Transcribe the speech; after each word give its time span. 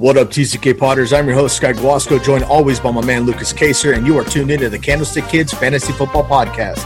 What 0.00 0.16
up, 0.16 0.28
TCK 0.28 0.78
Potters? 0.78 1.12
I'm 1.12 1.26
your 1.26 1.34
host, 1.34 1.58
Sky 1.58 1.74
Guasco, 1.74 2.18
joined 2.18 2.44
always 2.44 2.80
by 2.80 2.90
my 2.90 3.04
man, 3.04 3.24
Lukas 3.24 3.52
Kacer, 3.52 3.94
and 3.94 4.06
you 4.06 4.16
are 4.16 4.24
tuned 4.24 4.50
into 4.50 4.70
the 4.70 4.78
Candlestick 4.78 5.26
Kids 5.28 5.52
Fantasy 5.52 5.92
Football 5.92 6.24
Podcast. 6.24 6.78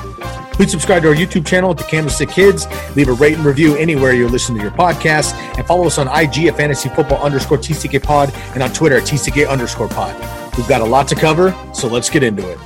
Please 0.54 0.72
subscribe 0.72 1.02
to 1.04 1.10
our 1.10 1.14
YouTube 1.14 1.46
channel 1.46 1.70
at 1.70 1.76
the 1.76 1.84
Candlestick 1.84 2.28
Kids, 2.28 2.66
leave 2.96 3.06
a 3.06 3.12
rate 3.12 3.36
and 3.36 3.44
review 3.44 3.76
anywhere 3.76 4.14
you're 4.14 4.28
listening 4.28 4.58
to 4.58 4.64
your 4.64 4.72
podcast, 4.72 5.32
and 5.56 5.64
follow 5.64 5.86
us 5.86 5.96
on 5.96 6.08
IG 6.08 6.46
at 6.46 6.56
Fantasy 6.56 6.88
Football 6.88 7.22
underscore 7.22 7.58
TCK 7.58 8.02
Pod 8.02 8.34
and 8.54 8.64
on 8.64 8.72
Twitter 8.72 8.96
at 8.96 9.04
TCK 9.04 9.48
underscore 9.48 9.86
Pod. 9.86 10.16
We've 10.56 10.66
got 10.66 10.80
a 10.80 10.84
lot 10.84 11.06
to 11.06 11.14
cover, 11.14 11.56
so 11.72 11.86
let's 11.86 12.10
get 12.10 12.24
into 12.24 12.50
it. 12.50 12.58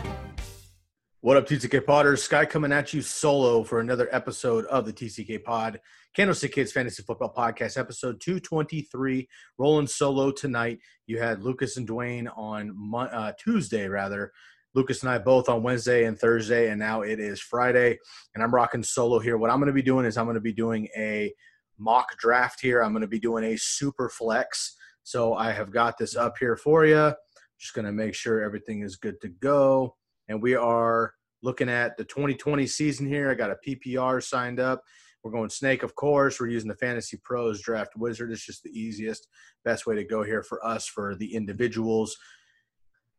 What 1.21 1.37
up, 1.37 1.49
TCK 1.49 1.85
Potters? 1.85 2.23
Sky 2.23 2.45
coming 2.45 2.71
at 2.71 2.95
you 2.95 3.03
solo 3.03 3.65
for 3.65 3.81
another 3.81 4.09
episode 4.13 4.65
of 4.67 4.87
the 4.87 4.93
TCK 4.93 5.43
Pod. 5.43 5.81
Candlestick 6.15 6.53
Kids 6.53 6.71
Fantasy 6.71 7.03
Football 7.03 7.35
Podcast, 7.37 7.77
episode 7.77 8.21
223. 8.21 9.29
Rolling 9.59 9.89
solo 9.89 10.31
tonight. 10.31 10.79
You 11.07 11.19
had 11.19 11.43
Lukas 11.43 11.77
and 11.77 11.89
Dwayne 11.89 12.29
on 12.39 12.73
uh, 12.95 13.33
Tuesday, 13.37 13.89
rather. 13.89 14.31
Lukas 14.75 15.03
and 15.03 15.11
I 15.11 15.19
both 15.19 15.49
on 15.49 15.65
Wednesday 15.65 16.05
and 16.05 16.17
Thursday, 16.17 16.71
and 16.71 16.79
now 16.79 17.01
it 17.01 17.19
is 17.19 17.41
Friday, 17.41 17.99
and 18.37 18.45
I'm 18.45 18.55
rocking 18.55 18.85
solo 18.85 19.19
here. 19.19 19.39
What 19.39 19.51
I'm 19.51 19.59
going 19.59 19.67
to 19.67 19.73
be 19.73 19.83
doing 19.83 20.07
is 20.07 20.17
I'm 20.17 20.27
going 20.27 20.37
to 20.37 20.41
be 20.41 20.53
doing 20.53 20.87
a 20.97 21.35
mock 21.81 22.17
draft 22.19 22.61
here. 22.61 22.81
I'm 22.81 22.93
going 22.93 23.03
to 23.03 23.09
be 23.09 23.19
doing 23.19 23.43
a 23.43 23.57
super 23.59 24.09
flex. 24.09 24.77
So 25.03 25.35
I 25.35 25.51
have 25.51 25.73
got 25.73 25.99
this 25.99 26.15
up 26.15 26.35
here 26.39 26.57
for 26.57 26.87
you. 26.87 27.13
Just 27.59 27.75
going 27.75 27.87
to 27.87 27.93
make 27.93 28.15
sure 28.15 28.41
everything 28.41 28.83
is 28.83 28.95
good 28.95 29.21
to 29.23 29.29
go. 29.29 29.97
And 30.29 30.43
we 30.43 30.55
are 30.55 31.15
looking 31.43 31.69
at 31.69 31.97
the 31.97 32.05
2020 32.05 32.67
season 32.67 33.07
here. 33.07 33.31
I 33.31 33.35
got 33.35 33.51
a 33.51 33.57
PPR 33.67 34.23
signed 34.23 34.61
up. 34.61 34.83
We're 35.23 35.33
going 35.33 35.51
snake, 35.51 35.83
of 35.83 35.95
course. 35.95 36.39
We're 36.39 36.49
using 36.49 36.69
the 36.69 36.77
Fantasy 36.77 37.19
Pros 37.23 37.61
Draft 37.61 37.97
Wizard. 37.97 38.31
It's 38.31 38.45
just 38.45 38.63
the 38.63 38.71
easiest, 38.71 39.27
best 39.65 39.87
way 39.87 39.97
to 39.97 40.05
go 40.05 40.23
here 40.23 40.43
for 40.43 40.65
us 40.65 40.87
for 40.87 41.17
the 41.17 41.35
individuals. 41.35 42.17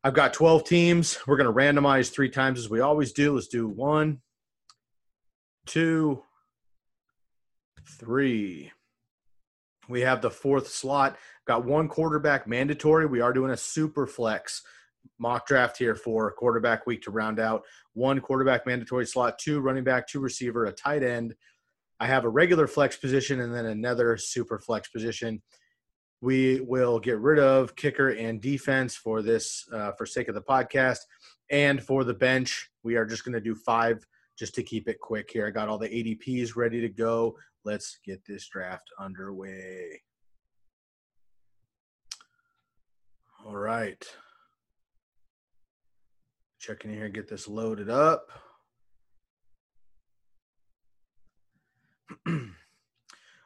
I've 0.03 0.13
got 0.13 0.33
12 0.33 0.63
teams. 0.63 1.19
We're 1.27 1.37
going 1.37 1.47
to 1.47 1.53
randomize 1.53 2.11
three 2.11 2.29
times 2.29 2.59
as 2.59 2.69
we 2.69 2.79
always 2.79 3.11
do. 3.11 3.35
Let's 3.35 3.47
do 3.47 3.67
one, 3.67 4.21
two, 5.65 6.23
three. 7.97 8.71
We 9.89 10.01
have 10.01 10.21
the 10.21 10.31
fourth 10.31 10.67
slot. 10.69 11.17
Got 11.45 11.65
one 11.65 11.89
quarterback 11.89 12.47
mandatory. 12.47 13.07
We 13.07 13.21
are 13.21 13.33
doing 13.33 13.51
a 13.51 13.57
super 13.57 14.07
flex 14.07 14.61
mock 15.19 15.45
draft 15.45 15.77
here 15.77 15.95
for 15.95 16.31
quarterback 16.31 16.87
week 16.87 17.01
to 17.03 17.11
round 17.11 17.39
out 17.39 17.63
one 17.93 18.19
quarterback 18.19 18.65
mandatory 18.65 19.05
slot, 19.05 19.37
two 19.39 19.59
running 19.59 19.83
back, 19.83 20.07
two 20.07 20.19
receiver, 20.19 20.65
a 20.65 20.71
tight 20.71 21.03
end, 21.03 21.35
I 21.99 22.07
have 22.07 22.23
a 22.23 22.29
regular 22.29 22.67
flex 22.67 22.95
position 22.95 23.41
and 23.41 23.53
then 23.53 23.65
another 23.65 24.15
super 24.15 24.57
flex 24.57 24.87
position. 24.89 25.41
We 26.21 26.61
will 26.61 26.99
get 26.99 27.19
rid 27.19 27.39
of 27.39 27.75
kicker 27.75 28.09
and 28.09 28.41
defense 28.41 28.95
for 28.95 29.21
this, 29.21 29.65
uh, 29.73 29.91
for 29.97 30.05
sake 30.05 30.29
of 30.29 30.35
the 30.35 30.41
podcast, 30.41 30.99
and 31.49 31.83
for 31.83 32.03
the 32.03 32.13
bench, 32.13 32.69
we 32.83 32.95
are 32.95 33.05
just 33.05 33.25
going 33.25 33.33
to 33.33 33.41
do 33.41 33.55
five 33.55 34.05
just 34.37 34.55
to 34.55 34.63
keep 34.63 34.87
it 34.87 34.99
quick 35.01 35.29
here. 35.31 35.47
I 35.47 35.51
got 35.51 35.67
all 35.67 35.77
the 35.77 35.89
ADPs 35.89 36.55
ready 36.55 36.79
to 36.81 36.89
go. 36.89 37.35
Let's 37.65 37.99
get 38.05 38.21
this 38.25 38.47
draft 38.47 38.89
underway. 38.99 40.01
All 43.45 43.55
right. 43.55 44.05
Checking 46.59 46.91
in 46.91 46.97
here, 46.97 47.09
get 47.09 47.29
this 47.29 47.47
loaded 47.47 47.89
up. 47.89 48.27
All 52.27 52.41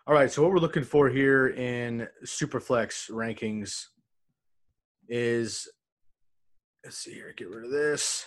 right, 0.07 0.31
so 0.31 0.41
what 0.41 0.51
we're 0.51 0.57
looking 0.57 0.83
for 0.83 1.09
here 1.09 1.49
in 1.49 2.07
Superflex 2.25 3.11
rankings 3.11 3.85
is 5.07 5.67
let's 6.83 6.97
see 6.97 7.13
here, 7.13 7.33
get 7.37 7.49
rid 7.49 7.65
of 7.65 7.71
this. 7.71 8.25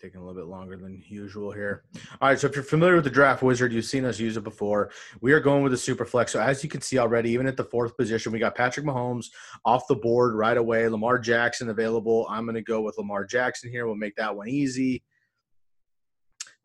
Taking 0.00 0.20
a 0.20 0.24
little 0.24 0.40
bit 0.40 0.48
longer 0.48 0.78
than 0.78 1.02
usual 1.06 1.52
here. 1.52 1.84
All 2.22 2.30
right, 2.30 2.38
so 2.38 2.46
if 2.46 2.54
you're 2.54 2.64
familiar 2.64 2.94
with 2.94 3.04
the 3.04 3.10
draft 3.10 3.42
wizard, 3.42 3.70
you've 3.70 3.84
seen 3.84 4.06
us 4.06 4.18
use 4.18 4.38
it 4.38 4.44
before. 4.44 4.90
We 5.20 5.32
are 5.32 5.40
going 5.40 5.62
with 5.62 5.72
the 5.72 5.78
super 5.78 6.06
flex. 6.06 6.32
So 6.32 6.40
as 6.40 6.64
you 6.64 6.70
can 6.70 6.80
see 6.80 6.96
already, 6.96 7.30
even 7.32 7.46
at 7.46 7.58
the 7.58 7.64
fourth 7.64 7.98
position, 7.98 8.32
we 8.32 8.38
got 8.38 8.54
Patrick 8.54 8.86
Mahomes 8.86 9.26
off 9.66 9.86
the 9.88 9.96
board 9.96 10.34
right 10.34 10.56
away. 10.56 10.88
Lamar 10.88 11.18
Jackson 11.18 11.68
available. 11.68 12.26
I'm 12.30 12.46
going 12.46 12.54
to 12.54 12.62
go 12.62 12.80
with 12.80 12.96
Lamar 12.96 13.26
Jackson 13.26 13.70
here. 13.70 13.86
We'll 13.86 13.94
make 13.94 14.16
that 14.16 14.34
one 14.34 14.48
easy. 14.48 15.02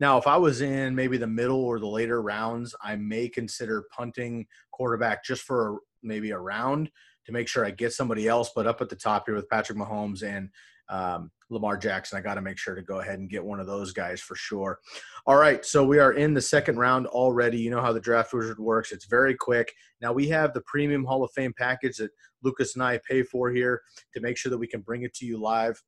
Now, 0.00 0.16
if 0.16 0.26
I 0.26 0.38
was 0.38 0.62
in 0.62 0.94
maybe 0.94 1.18
the 1.18 1.26
middle 1.26 1.62
or 1.62 1.78
the 1.78 1.86
later 1.86 2.22
rounds, 2.22 2.74
I 2.82 2.96
may 2.96 3.28
consider 3.28 3.84
punting 3.94 4.46
quarterback 4.70 5.22
just 5.22 5.42
for 5.42 5.80
maybe 6.02 6.30
a 6.30 6.38
round 6.38 6.90
to 7.26 7.32
make 7.32 7.48
sure 7.48 7.66
I 7.66 7.70
get 7.70 7.92
somebody 7.92 8.28
else. 8.28 8.50
But 8.56 8.66
up 8.66 8.80
at 8.80 8.88
the 8.88 8.96
top 8.96 9.24
here 9.26 9.34
with 9.34 9.50
Patrick 9.50 9.76
Mahomes 9.76 10.22
and 10.22 10.48
um, 10.88 11.30
Lamar 11.48 11.76
Jackson, 11.76 12.18
I 12.18 12.22
got 12.22 12.34
to 12.34 12.40
make 12.40 12.58
sure 12.58 12.74
to 12.74 12.82
go 12.82 13.00
ahead 13.00 13.18
and 13.18 13.30
get 13.30 13.44
one 13.44 13.60
of 13.60 13.66
those 13.66 13.92
guys 13.92 14.20
for 14.20 14.34
sure. 14.34 14.80
All 15.26 15.36
right, 15.36 15.64
so 15.64 15.84
we 15.84 15.98
are 15.98 16.12
in 16.12 16.34
the 16.34 16.40
second 16.40 16.78
round 16.78 17.06
already. 17.06 17.58
You 17.58 17.70
know 17.70 17.80
how 17.80 17.92
the 17.92 18.00
draft 18.00 18.32
wizard 18.32 18.58
works, 18.58 18.92
it's 18.92 19.06
very 19.06 19.34
quick. 19.34 19.72
Now 20.00 20.12
we 20.12 20.28
have 20.28 20.52
the 20.52 20.62
premium 20.62 21.04
Hall 21.04 21.22
of 21.22 21.30
Fame 21.32 21.54
package 21.56 21.98
that 21.98 22.10
Lukas 22.42 22.74
and 22.74 22.82
I 22.82 23.00
pay 23.08 23.22
for 23.22 23.50
here 23.50 23.82
to 24.14 24.20
make 24.20 24.36
sure 24.36 24.50
that 24.50 24.58
we 24.58 24.66
can 24.66 24.80
bring 24.80 25.02
it 25.02 25.14
to 25.14 25.26
you 25.26 25.38
live 25.38 25.80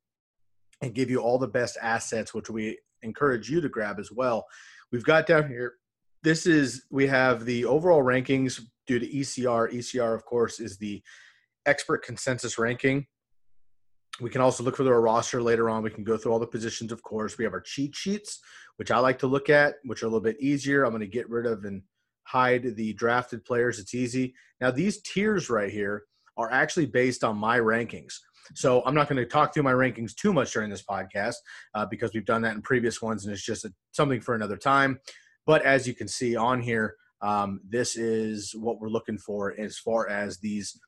and 0.80 0.94
give 0.94 1.10
you 1.10 1.18
all 1.18 1.38
the 1.38 1.48
best 1.48 1.76
assets, 1.82 2.32
which 2.32 2.50
we 2.50 2.78
encourage 3.02 3.50
you 3.50 3.60
to 3.60 3.68
grab 3.68 3.98
as 3.98 4.12
well. 4.12 4.46
We've 4.92 5.04
got 5.04 5.26
down 5.26 5.48
here, 5.48 5.74
this 6.22 6.46
is, 6.46 6.84
we 6.90 7.06
have 7.06 7.44
the 7.44 7.64
overall 7.64 8.02
rankings 8.02 8.60
due 8.86 8.98
to 8.98 9.06
ECR. 9.06 9.72
ECR, 9.72 10.14
of 10.14 10.24
course, 10.24 10.60
is 10.60 10.78
the 10.78 11.02
expert 11.66 12.04
consensus 12.04 12.58
ranking. 12.58 13.06
We 14.20 14.30
can 14.30 14.40
also 14.40 14.64
look 14.64 14.76
for 14.76 14.82
the 14.82 14.92
roster 14.92 15.40
later 15.40 15.70
on. 15.70 15.82
We 15.82 15.90
can 15.90 16.04
go 16.04 16.16
through 16.16 16.32
all 16.32 16.38
the 16.38 16.46
positions, 16.46 16.90
of 16.90 17.02
course. 17.02 17.38
We 17.38 17.44
have 17.44 17.52
our 17.52 17.60
cheat 17.60 17.94
sheets, 17.94 18.40
which 18.76 18.90
I 18.90 18.98
like 18.98 19.18
to 19.20 19.26
look 19.26 19.48
at, 19.48 19.74
which 19.84 20.02
are 20.02 20.06
a 20.06 20.08
little 20.08 20.20
bit 20.20 20.40
easier. 20.40 20.84
I'm 20.84 20.90
going 20.90 21.00
to 21.00 21.06
get 21.06 21.28
rid 21.30 21.46
of 21.46 21.64
and 21.64 21.82
hide 22.24 22.76
the 22.76 22.92
drafted 22.94 23.44
players. 23.44 23.78
It's 23.78 23.94
easy. 23.94 24.34
Now, 24.60 24.70
these 24.70 25.00
tiers 25.02 25.48
right 25.48 25.70
here 25.70 26.04
are 26.36 26.50
actually 26.52 26.86
based 26.86 27.24
on 27.24 27.36
my 27.36 27.58
rankings. 27.58 28.14
So 28.54 28.82
I'm 28.86 28.94
not 28.94 29.08
going 29.08 29.18
to 29.18 29.26
talk 29.26 29.52
through 29.52 29.64
my 29.64 29.72
rankings 29.72 30.14
too 30.14 30.32
much 30.32 30.52
during 30.52 30.70
this 30.70 30.84
podcast 30.84 31.34
uh, 31.74 31.86
because 31.86 32.12
we've 32.14 32.24
done 32.24 32.42
that 32.42 32.54
in 32.54 32.62
previous 32.62 33.02
ones 33.02 33.24
and 33.24 33.32
it's 33.32 33.44
just 33.44 33.64
a, 33.64 33.72
something 33.92 34.20
for 34.20 34.34
another 34.34 34.56
time. 34.56 34.98
But 35.46 35.62
as 35.62 35.86
you 35.86 35.94
can 35.94 36.08
see 36.08 36.36
on 36.36 36.60
here, 36.60 36.96
um, 37.20 37.60
this 37.68 37.96
is 37.96 38.54
what 38.54 38.80
we're 38.80 38.88
looking 38.88 39.18
for 39.18 39.58
as 39.58 39.78
far 39.78 40.08
as 40.08 40.38
these 40.38 40.78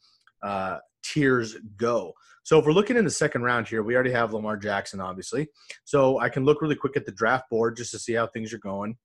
uh, 0.42 0.78
tiers 1.02 1.56
go. 1.76 2.12
So 2.42 2.58
if 2.58 2.64
we're 2.64 2.72
looking 2.72 2.96
in 2.96 3.04
the 3.04 3.10
second 3.10 3.42
round 3.42 3.68
here, 3.68 3.82
we 3.82 3.94
already 3.94 4.12
have 4.12 4.32
Lamar 4.32 4.56
Jackson, 4.56 5.00
obviously. 5.00 5.48
So 5.84 6.18
I 6.18 6.28
can 6.28 6.44
look 6.44 6.62
really 6.62 6.74
quick 6.74 6.96
at 6.96 7.06
the 7.06 7.12
draft 7.12 7.50
board 7.50 7.76
just 7.76 7.90
to 7.92 7.98
see 7.98 8.14
how 8.14 8.26
things 8.26 8.52
are 8.52 8.58
going. 8.58 8.96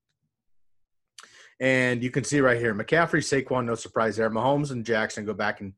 And 1.60 2.04
you 2.04 2.12
can 2.12 2.24
see 2.24 2.42
right 2.42 2.58
here, 2.58 2.74
McCaffrey, 2.74 3.22
Saquon, 3.22 3.66
no 3.66 3.76
surprise 3.76 4.18
there. 4.18 4.30
Mahomes 4.30 4.72
and 4.72 4.86
Jackson 4.86 5.26
go 5.26 5.34
back 5.34 5.62
and 5.62 5.74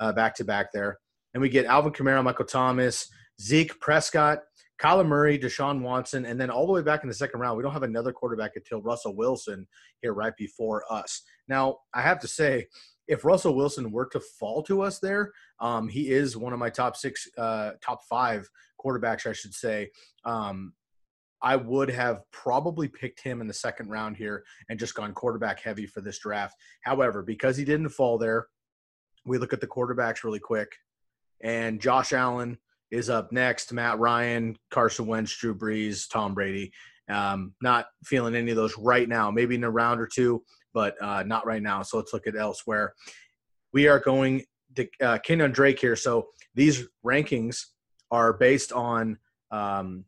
uh, 0.00 0.12
back 0.12 0.34
to 0.36 0.44
back 0.44 0.72
there 0.72 0.98
and 1.34 1.40
we 1.40 1.48
get 1.48 1.66
Alvin 1.66 1.92
Kamara, 1.92 2.22
Michael 2.22 2.44
Thomas, 2.44 3.08
Zeke 3.40 3.78
Prescott, 3.80 4.40
Kyler 4.80 5.06
Murray, 5.06 5.38
Deshaun 5.38 5.82
Watson, 5.82 6.24
and 6.24 6.40
then 6.40 6.50
all 6.50 6.66
the 6.66 6.72
way 6.72 6.82
back 6.82 7.02
in 7.02 7.08
the 7.08 7.14
second 7.14 7.40
round, 7.40 7.56
we 7.56 7.62
don't 7.62 7.72
have 7.72 7.82
another 7.82 8.12
quarterback 8.12 8.52
until 8.56 8.80
Russell 8.80 9.14
Wilson 9.14 9.66
here 10.00 10.14
right 10.14 10.32
before 10.36 10.84
us. 10.90 11.22
Now, 11.48 11.78
I 11.92 12.02
have 12.02 12.18
to 12.20 12.28
say, 12.28 12.66
if 13.10 13.24
Russell 13.24 13.54
Wilson 13.54 13.90
were 13.90 14.06
to 14.06 14.20
fall 14.20 14.62
to 14.62 14.82
us 14.82 15.00
there, 15.00 15.32
um, 15.58 15.88
he 15.88 16.10
is 16.10 16.36
one 16.36 16.52
of 16.52 16.58
my 16.58 16.70
top 16.70 16.96
six, 16.96 17.28
uh, 17.36 17.72
top 17.82 18.00
five 18.08 18.48
quarterbacks, 18.82 19.26
I 19.26 19.32
should 19.32 19.52
say. 19.52 19.90
Um, 20.24 20.72
I 21.42 21.56
would 21.56 21.90
have 21.90 22.22
probably 22.30 22.86
picked 22.86 23.20
him 23.20 23.40
in 23.40 23.46
the 23.46 23.54
second 23.54 23.88
round 23.88 24.16
here 24.16 24.44
and 24.68 24.78
just 24.78 24.94
gone 24.94 25.12
quarterback 25.12 25.60
heavy 25.60 25.86
for 25.86 26.00
this 26.00 26.18
draft. 26.18 26.54
However, 26.82 27.22
because 27.22 27.56
he 27.56 27.64
didn't 27.64 27.88
fall 27.88 28.16
there, 28.16 28.46
we 29.24 29.38
look 29.38 29.52
at 29.52 29.60
the 29.60 29.66
quarterbacks 29.66 30.22
really 30.22 30.38
quick 30.38 30.76
and 31.42 31.80
Josh 31.80 32.12
Allen 32.12 32.58
is 32.90 33.08
up 33.10 33.32
next. 33.32 33.72
Matt 33.72 33.98
Ryan, 33.98 34.56
Carson 34.70 35.06
Wentz, 35.06 35.36
Drew 35.36 35.54
Brees, 35.54 36.08
Tom 36.08 36.34
Brady. 36.34 36.72
Um, 37.08 37.54
not 37.60 37.86
feeling 38.04 38.36
any 38.36 38.50
of 38.50 38.56
those 38.56 38.76
right 38.78 39.08
now. 39.08 39.30
Maybe 39.30 39.56
in 39.56 39.64
a 39.64 39.70
round 39.70 40.00
or 40.00 40.06
two, 40.06 40.44
but 40.72 41.00
uh, 41.02 41.22
not 41.24 41.46
right 41.46 41.62
now. 41.62 41.82
So 41.82 41.96
let's 41.96 42.12
look 42.12 42.26
at 42.26 42.36
elsewhere. 42.36 42.94
We 43.72 43.88
are 43.88 43.98
going 43.98 44.44
uh, 44.78 45.18
Kenyan 45.26 45.52
Drake 45.52 45.80
here. 45.80 45.96
So 45.96 46.28
these 46.54 46.86
rankings 47.04 47.64
are 48.10 48.32
based 48.32 48.72
on 48.72 49.18
um, 49.50 50.04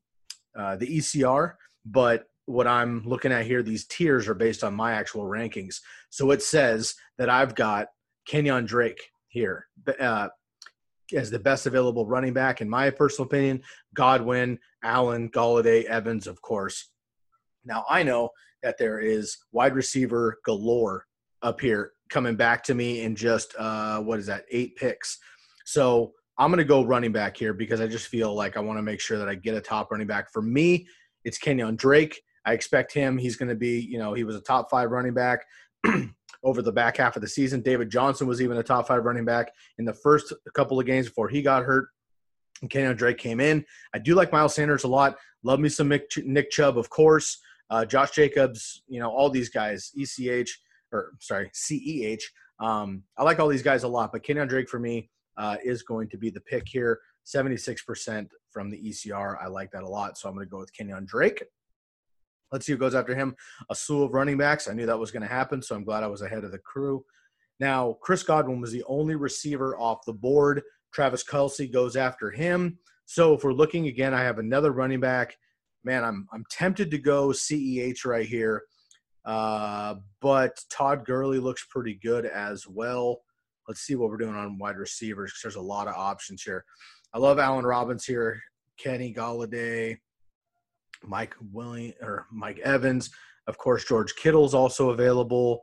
uh, 0.56 0.76
the 0.76 0.86
ECR, 0.86 1.54
but 1.84 2.26
what 2.46 2.66
I'm 2.66 3.02
looking 3.04 3.32
at 3.32 3.46
here, 3.46 3.62
these 3.62 3.86
tiers 3.86 4.28
are 4.28 4.34
based 4.34 4.64
on 4.64 4.74
my 4.74 4.92
actual 4.92 5.24
rankings. 5.24 5.76
So 6.10 6.30
it 6.32 6.42
says 6.42 6.94
that 7.18 7.28
I've 7.28 7.54
got 7.54 7.88
Kenyan 8.28 8.66
Drake 8.66 9.00
here 9.28 9.66
uh, 10.00 10.28
as 11.14 11.30
the 11.30 11.38
best 11.38 11.66
available 11.66 12.06
running 12.06 12.32
back, 12.32 12.60
in 12.60 12.68
my 12.68 12.90
personal 12.90 13.26
opinion. 13.26 13.62
Godwin, 13.94 14.58
Allen, 14.82 15.30
Golladay, 15.30 15.84
Evans, 15.84 16.26
of 16.26 16.42
course. 16.42 16.90
Now 17.64 17.84
I 17.88 18.02
know 18.02 18.30
that 18.62 18.78
there 18.78 19.00
is 19.00 19.38
wide 19.52 19.74
receiver 19.74 20.38
galore 20.44 21.06
up 21.42 21.60
here 21.60 21.92
coming 22.08 22.36
back 22.36 22.62
to 22.64 22.74
me 22.74 23.02
in 23.02 23.16
just 23.16 23.54
uh, 23.58 23.98
what 24.00 24.18
is 24.18 24.26
that 24.26 24.44
eight 24.50 24.76
picks. 24.76 25.18
So 25.64 26.12
I'm 26.38 26.50
going 26.50 26.58
to 26.58 26.64
go 26.64 26.84
running 26.84 27.12
back 27.12 27.36
here 27.36 27.52
because 27.52 27.80
I 27.80 27.86
just 27.86 28.08
feel 28.08 28.34
like 28.34 28.56
I 28.56 28.60
want 28.60 28.78
to 28.78 28.82
make 28.82 29.00
sure 29.00 29.18
that 29.18 29.28
I 29.28 29.34
get 29.34 29.54
a 29.54 29.60
top 29.60 29.90
running 29.90 30.06
back. 30.06 30.32
For 30.32 30.42
me, 30.42 30.86
it's 31.24 31.38
Kenyan 31.38 31.76
Drake. 31.76 32.20
I 32.44 32.52
expect 32.52 32.92
him. 32.92 33.18
He's 33.18 33.36
going 33.36 33.48
to 33.48 33.54
be, 33.54 33.80
you 33.80 33.98
know, 33.98 34.14
he 34.14 34.24
was 34.24 34.36
a 34.36 34.40
top 34.40 34.70
five 34.70 34.90
running 34.90 35.14
back 35.14 35.44
over 36.44 36.62
the 36.62 36.72
back 36.72 36.96
half 36.96 37.16
of 37.16 37.22
the 37.22 37.28
season. 37.28 37.60
David 37.60 37.90
Johnson 37.90 38.26
was 38.26 38.42
even 38.42 38.56
a 38.56 38.62
top 38.62 38.88
five 38.88 39.04
running 39.04 39.24
back 39.24 39.52
in 39.78 39.84
the 39.84 39.94
first 39.94 40.32
couple 40.54 40.80
of 40.80 40.86
games 40.86 41.06
before 41.06 41.28
he 41.28 41.42
got 41.42 41.64
hurt. 41.64 41.88
And 42.60 42.70
Kenyan 42.70 42.96
Drake 42.96 43.18
came 43.18 43.40
in. 43.40 43.64
I 43.94 43.98
do 43.98 44.14
like 44.14 44.32
Miles 44.32 44.54
Sanders 44.54 44.84
a 44.84 44.88
lot. 44.88 45.16
Love 45.42 45.60
me 45.60 45.68
some 45.68 45.88
Nick 45.88 46.50
Chubb, 46.50 46.78
of 46.78 46.90
course. 46.90 47.40
Uh, 47.72 47.86
Josh 47.86 48.10
Jacobs, 48.10 48.82
you 48.86 49.00
know, 49.00 49.10
all 49.10 49.30
these 49.30 49.48
guys, 49.48 49.92
ECH, 49.96 50.60
or 50.92 51.12
sorry, 51.20 51.50
CEH. 51.54 52.20
Um, 52.60 53.02
I 53.16 53.22
like 53.22 53.40
all 53.40 53.48
these 53.48 53.62
guys 53.62 53.84
a 53.84 53.88
lot, 53.88 54.12
but 54.12 54.22
Kenyan 54.22 54.46
Drake 54.46 54.68
for 54.68 54.78
me 54.78 55.08
uh, 55.38 55.56
is 55.64 55.82
going 55.82 56.10
to 56.10 56.18
be 56.18 56.28
the 56.28 56.42
pick 56.42 56.64
here. 56.68 57.00
76% 57.24 58.28
from 58.50 58.70
the 58.70 58.76
ECR. 58.76 59.42
I 59.42 59.46
like 59.46 59.70
that 59.70 59.84
a 59.84 59.88
lot. 59.88 60.18
So 60.18 60.28
I'm 60.28 60.34
going 60.34 60.46
to 60.46 60.50
go 60.50 60.58
with 60.58 60.70
Kenyan 60.74 61.06
Drake. 61.06 61.42
Let's 62.52 62.66
see 62.66 62.72
who 62.72 62.78
goes 62.78 62.94
after 62.94 63.14
him. 63.14 63.34
A 63.70 63.74
slew 63.74 64.02
of 64.02 64.12
running 64.12 64.36
backs. 64.36 64.68
I 64.68 64.74
knew 64.74 64.84
that 64.84 64.98
was 64.98 65.10
going 65.10 65.22
to 65.22 65.26
happen, 65.26 65.62
so 65.62 65.74
I'm 65.74 65.84
glad 65.84 66.04
I 66.04 66.08
was 66.08 66.20
ahead 66.20 66.44
of 66.44 66.52
the 66.52 66.58
crew. 66.58 67.02
Now, 67.58 67.96
Chris 68.02 68.22
Godwin 68.22 68.60
was 68.60 68.72
the 68.72 68.84
only 68.86 69.14
receiver 69.14 69.78
off 69.78 70.04
the 70.04 70.12
board. 70.12 70.60
Travis 70.92 71.24
Kelce 71.24 71.72
goes 71.72 71.96
after 71.96 72.30
him. 72.30 72.76
So 73.06 73.32
if 73.32 73.44
we're 73.44 73.54
looking 73.54 73.86
again, 73.86 74.12
I 74.12 74.20
have 74.20 74.38
another 74.38 74.72
running 74.72 75.00
back. 75.00 75.38
Man, 75.84 76.04
I'm 76.04 76.26
I'm 76.32 76.44
tempted 76.50 76.90
to 76.90 76.98
go 76.98 77.28
CEH 77.28 78.04
right 78.04 78.26
here, 78.26 78.62
uh, 79.24 79.96
but 80.20 80.60
Todd 80.70 81.04
Gurley 81.04 81.38
looks 81.38 81.66
pretty 81.68 81.98
good 82.02 82.24
as 82.24 82.66
well. 82.68 83.22
Let's 83.68 83.80
see 83.80 83.94
what 83.94 84.10
we're 84.10 84.16
doing 84.16 84.34
on 84.34 84.58
wide 84.58 84.76
receivers 84.76 85.32
because 85.32 85.42
there's 85.42 85.62
a 85.62 85.66
lot 85.66 85.88
of 85.88 85.94
options 85.94 86.42
here. 86.42 86.64
I 87.12 87.18
love 87.18 87.38
Allen 87.38 87.64
Robinson 87.64 88.14
here, 88.14 88.40
Kenny 88.78 89.12
Golladay, 89.12 89.98
Mike 91.04 91.34
William 91.52 91.94
or 92.00 92.26
Mike 92.30 92.58
Evans. 92.60 93.10
Of 93.46 93.58
course, 93.58 93.84
George 93.84 94.14
Kittle's 94.14 94.54
also 94.54 94.90
available. 94.90 95.62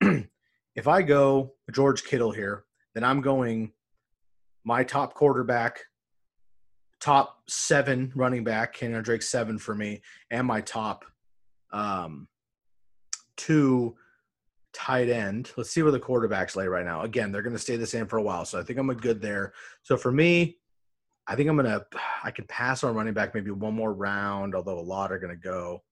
if 0.00 0.88
I 0.88 1.02
go 1.02 1.54
George 1.72 2.04
Kittle 2.04 2.32
here, 2.32 2.64
then 2.94 3.04
I'm 3.04 3.20
going 3.20 3.72
my 4.64 4.84
top 4.84 5.14
quarterback, 5.14 5.80
top 7.04 7.42
seven 7.46 8.10
running 8.14 8.44
back, 8.44 8.74
Kenyan 8.74 9.04
Drake 9.04 9.20
seven 9.20 9.58
for 9.58 9.74
me, 9.74 10.00
and 10.30 10.46
my 10.46 10.62
top 10.62 11.04
um, 11.70 12.26
two 13.36 13.94
tight 14.72 15.10
end. 15.10 15.50
Let's 15.58 15.70
see 15.70 15.82
where 15.82 15.92
the 15.92 16.00
quarterbacks 16.00 16.56
lay 16.56 16.66
right 16.66 16.86
now. 16.86 17.02
Again, 17.02 17.30
they're 17.30 17.42
going 17.42 17.54
to 17.54 17.60
stay 17.60 17.76
the 17.76 17.86
same 17.86 18.06
for 18.06 18.16
a 18.16 18.22
while, 18.22 18.46
so 18.46 18.58
I 18.58 18.62
think 18.62 18.78
I'm 18.78 18.88
a 18.88 18.94
good 18.94 19.20
there. 19.20 19.52
So 19.82 19.98
for 19.98 20.10
me, 20.10 20.56
I 21.26 21.36
think 21.36 21.50
I'm 21.50 21.56
gonna 21.56 21.82
I 22.22 22.30
can 22.30 22.46
pass 22.46 22.84
on 22.84 22.94
running 22.94 23.14
back 23.14 23.34
maybe 23.34 23.50
one 23.50 23.74
more 23.74 23.92
round, 23.92 24.54
although 24.54 24.78
a 24.78 24.80
lot 24.80 25.12
are 25.12 25.18
gonna 25.18 25.36
go. 25.36 25.82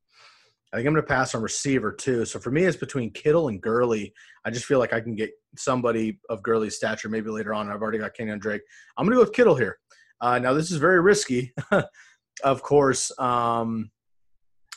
I 0.73 0.77
think 0.77 0.87
I'm 0.87 0.95
gonna 0.95 1.07
pass 1.07 1.35
on 1.35 1.43
receiver 1.43 1.93
too. 1.93 2.25
So 2.25 2.39
for 2.39 2.51
me, 2.51 2.65
it's 2.65 2.77
between 2.77 3.11
Kittle 3.13 3.49
and 3.49 3.61
Gurley. 3.61 4.13
I 4.45 4.51
just 4.51 4.67
feel 4.67 4.79
like 4.79 4.93
I 4.93 5.01
can 5.01 5.15
get 5.15 5.31
somebody 5.57 6.21
of 6.29 6.43
Gurley's 6.43 6.77
stature 6.77 7.09
maybe 7.09 7.31
later 7.31 7.55
on. 7.55 7.71
I've 7.71 7.81
already 7.81 7.99
got 7.99 8.15
Kenyan 8.15 8.41
Drake. 8.41 8.63
I'm 8.97 9.07
gonna 9.07 9.17
go 9.17 9.23
with 9.23 9.33
Kittle 9.33 9.57
here. 9.57 9.79
Uh, 10.23 10.39
now 10.39 10.55
this 10.55 10.71
is 10.71 10.79
very 10.79 11.01
risky, 11.01 11.53
of 12.45 12.63
course, 12.63 13.11
um, 13.19 13.91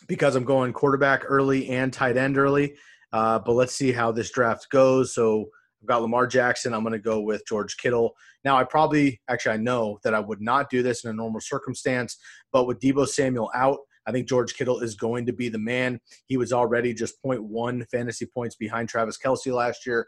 because 0.07 0.35
I'm 0.35 0.43
going 0.43 0.73
quarterback 0.73 1.23
early 1.27 1.69
and 1.69 1.93
tight 1.93 2.17
end 2.17 2.37
early. 2.37 2.75
Uh, 3.13 3.37
but 3.37 3.53
let's 3.53 3.75
see 3.75 3.91
how 3.91 4.11
this 4.11 4.31
draft 4.31 4.67
goes. 4.71 5.13
So 5.13 5.45
I've 5.81 5.87
got 5.87 6.01
Lamar 6.01 6.25
Jackson. 6.25 6.73
I'm 6.73 6.81
going 6.81 6.93
to 6.93 6.99
go 6.99 7.21
with 7.21 7.43
George 7.47 7.77
Kittle. 7.77 8.15
Now, 8.43 8.57
I 8.57 8.63
probably, 8.63 9.21
actually, 9.29 9.53
I 9.53 9.57
know 9.57 9.99
that 10.03 10.15
I 10.15 10.19
would 10.19 10.41
not 10.41 10.71
do 10.71 10.81
this 10.81 11.03
in 11.03 11.11
a 11.11 11.13
normal 11.13 11.39
circumstance, 11.39 12.17
but 12.51 12.65
with 12.65 12.79
Deebo 12.79 13.07
Samuel 13.07 13.51
out, 13.53 13.77
I 14.07 14.11
think 14.11 14.27
George 14.27 14.55
Kittle 14.55 14.79
is 14.79 14.95
going 14.95 15.27
to 15.27 15.33
be 15.33 15.47
the 15.47 15.59
man. 15.59 15.99
He 16.25 16.37
was 16.37 16.51
already 16.53 16.93
just 16.93 17.21
0.1 17.23 17.87
fantasy 17.89 18.25
points 18.25 18.55
behind 18.55 18.89
Travis 18.89 19.17
Kelce 19.23 19.53
last 19.53 19.85
year, 19.85 20.07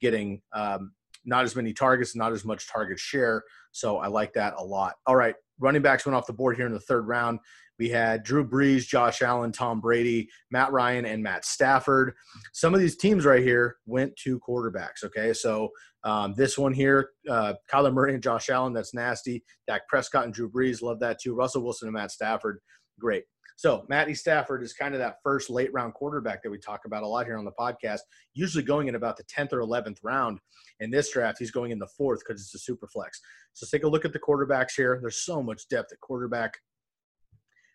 getting 0.00 0.40
um, 0.54 0.92
not 1.24 1.44
as 1.44 1.56
many 1.56 1.72
targets, 1.72 2.16
not 2.16 2.32
as 2.32 2.44
much 2.44 2.68
target 2.68 2.98
share. 2.98 3.42
So 3.72 3.98
I 3.98 4.08
like 4.08 4.32
that 4.34 4.54
a 4.56 4.64
lot. 4.64 4.94
All 5.06 5.16
right, 5.16 5.34
running 5.58 5.82
backs 5.82 6.06
went 6.06 6.16
off 6.16 6.26
the 6.26 6.32
board 6.32 6.56
here 6.56 6.66
in 6.66 6.72
the 6.72 6.80
third 6.80 7.06
round. 7.06 7.38
We 7.78 7.88
had 7.88 8.24
Drew 8.24 8.46
Brees, 8.46 8.86
Josh 8.86 9.22
Allen, 9.22 9.52
Tom 9.52 9.80
Brady, 9.80 10.28
Matt 10.50 10.72
Ryan, 10.72 11.04
and 11.04 11.22
Matt 11.22 11.44
Stafford. 11.44 12.14
Some 12.52 12.74
of 12.74 12.80
these 12.80 12.96
teams 12.96 13.24
right 13.24 13.42
here 13.42 13.76
went 13.86 14.16
to 14.24 14.40
quarterbacks. 14.40 15.04
Okay, 15.04 15.32
so 15.32 15.68
um, 16.04 16.34
this 16.36 16.58
one 16.58 16.72
here, 16.72 17.10
uh, 17.28 17.54
Kyler 17.72 17.92
Murray 17.92 18.14
and 18.14 18.22
Josh 18.22 18.50
Allen, 18.50 18.72
that's 18.72 18.94
nasty. 18.94 19.44
Dak 19.66 19.86
Prescott 19.88 20.24
and 20.24 20.34
Drew 20.34 20.50
Brees, 20.50 20.82
love 20.82 21.00
that 21.00 21.20
too. 21.20 21.34
Russell 21.34 21.62
Wilson 21.62 21.88
and 21.88 21.94
Matt 21.94 22.10
Stafford, 22.10 22.58
great. 22.98 23.24
So 23.56 23.84
Matty 23.88 24.14
Stafford 24.14 24.62
is 24.62 24.72
kind 24.72 24.94
of 24.94 25.00
that 25.00 25.16
first 25.22 25.50
late 25.50 25.72
round 25.72 25.94
quarterback 25.94 26.42
that 26.42 26.50
we 26.50 26.58
talk 26.58 26.82
about 26.86 27.02
a 27.02 27.06
lot 27.06 27.26
here 27.26 27.36
on 27.36 27.44
the 27.44 27.52
podcast. 27.58 28.00
Usually 28.34 28.62
going 28.62 28.86
in 28.86 28.94
about 28.94 29.16
the 29.16 29.24
tenth 29.24 29.52
or 29.52 29.60
eleventh 29.60 29.98
round. 30.04 30.38
In 30.80 30.90
this 30.90 31.10
draft, 31.10 31.38
he's 31.38 31.50
going 31.50 31.72
in 31.72 31.78
the 31.80 31.88
fourth 31.88 32.20
because 32.20 32.40
it's 32.40 32.54
a 32.54 32.58
super 32.58 32.86
flex. 32.86 33.20
So 33.54 33.64
let's 33.64 33.72
take 33.72 33.82
a 33.82 33.88
look 33.88 34.04
at 34.04 34.12
the 34.12 34.20
quarterbacks 34.20 34.74
here. 34.76 34.98
There's 35.00 35.24
so 35.24 35.42
much 35.42 35.68
depth 35.68 35.92
at 35.92 35.98
quarterback. 36.00 36.54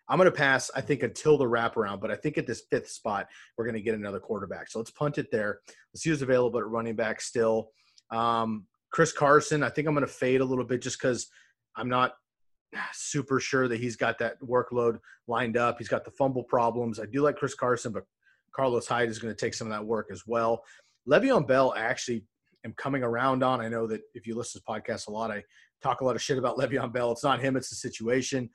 I'm 0.10 0.18
going 0.18 0.30
to 0.30 0.36
pass, 0.36 0.72
I 0.76 0.82
think, 0.82 1.04
until 1.04 1.38
the 1.38 1.46
wraparound, 1.46 2.02
but 2.02 2.12
I 2.12 2.16
think 2.16 2.38
at 2.38 2.46
this 2.46 2.64
fifth 2.70 2.90
spot, 2.90 3.28
we're 3.58 3.66
going 3.66 3.76
to 3.76 3.82
get 3.82 3.96
another 3.96 4.20
quarterback. 4.20 4.70
So 4.70 4.80
let's 4.80 4.92
punt 4.92 5.18
it 5.18 5.32
there. 5.32 5.60
Let's 5.94 6.04
see 6.04 6.10
who's 6.10 6.22
available 6.22 6.60
at 6.60 6.66
running 6.68 6.96
back 6.96 7.22
still. 7.22 7.70
Um, 8.12 8.68
Chris 8.92 9.12
Carson, 9.12 9.64
I 9.64 9.70
think 9.70 9.88
I'm 9.88 9.94
going 9.94 10.06
to 10.06 10.14
fade 10.14 10.42
a 10.42 10.46
little 10.46 10.66
bit 10.66 10.82
just 10.82 11.00
because 11.00 11.28
I'm 11.76 11.90
not 11.90 12.14
super 12.94 13.40
sure 13.40 13.68
that 13.68 13.80
he's 13.80 13.96
got 13.96 14.18
that 14.20 14.42
workload 14.42 15.00
lined 15.28 15.58
up. 15.58 15.78
He's 15.78 15.90
got 15.90 16.06
the 16.06 16.12
fumble 16.12 16.44
problems. 16.44 17.00
I 17.00 17.06
do 17.06 17.22
like 17.22 17.36
Chris 17.36 17.56
Carson, 17.56 17.92
but 17.92 18.04
Carlos 18.54 18.88
Hyde 18.88 19.10
is 19.10 19.20
going 19.20 19.34
to 19.34 19.40
take 19.40 19.54
some 19.54 19.68
of 19.68 19.74
that 19.74 19.86
work 19.86 20.08
as 20.12 20.24
well. 20.28 20.64
Le'Veon 21.08 21.48
Bell, 21.48 21.74
I 21.76 21.82
actually 21.82 22.24
am 22.66 22.74
coming 22.78 23.04
around 23.04 23.44
on. 23.44 23.62
I 23.62 23.68
know 23.68 23.88
that 23.88 24.02
if 24.14 24.26
you 24.26 24.36
listen 24.36 24.62
to 24.62 24.66
this 24.66 24.84
podcast 24.84 25.08
a 25.08 25.12
lot, 25.12 25.32
I 25.32 25.44
talk 25.82 26.02
a 26.02 26.06
lot 26.06 26.16
of 26.16 26.22
shit 26.22 26.38
about 26.38 26.58
Le'Veon 26.60 26.94
Bell. 26.94 27.12
It's 27.12 27.24
not 27.24 27.42
him, 27.42 27.58
it's 27.58 27.70
the 27.70 27.76
situation. 27.76 28.50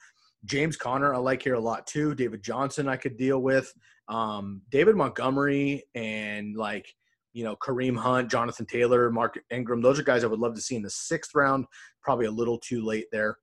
James 0.45 0.77
Conner, 0.77 1.15
I 1.15 1.19
like 1.19 1.43
here 1.43 1.55
a 1.55 1.61
lot 1.61 1.87
too. 1.87 2.15
David 2.15 2.43
Johnson, 2.43 2.89
I 2.89 2.97
could 2.97 3.17
deal 3.17 3.41
with. 3.41 3.73
Um, 4.09 4.63
David 4.71 4.97
Montgomery 4.97 5.85
and 5.95 6.57
like, 6.57 6.87
you 7.33 7.45
know, 7.45 7.57
Kareem 7.57 7.97
Hunt, 7.97 8.31
Jonathan 8.31 8.65
Taylor, 8.65 9.11
Mark 9.11 9.39
Ingram. 9.51 9.83
Those 9.83 9.99
are 9.99 10.05
guys 10.05 10.25
I 10.25 10.29
would 10.29 10.39
love 10.39 10.55
to 10.55 10.61
see 10.61 10.77
in 10.77 10.83
the 10.83 10.91
sixth 10.91 11.35
round. 11.35 11.67
Probably 12.03 12.27
a 12.27 12.31
little 12.31 12.59
too 12.59 12.83
late 12.85 13.07
there. 13.13 13.37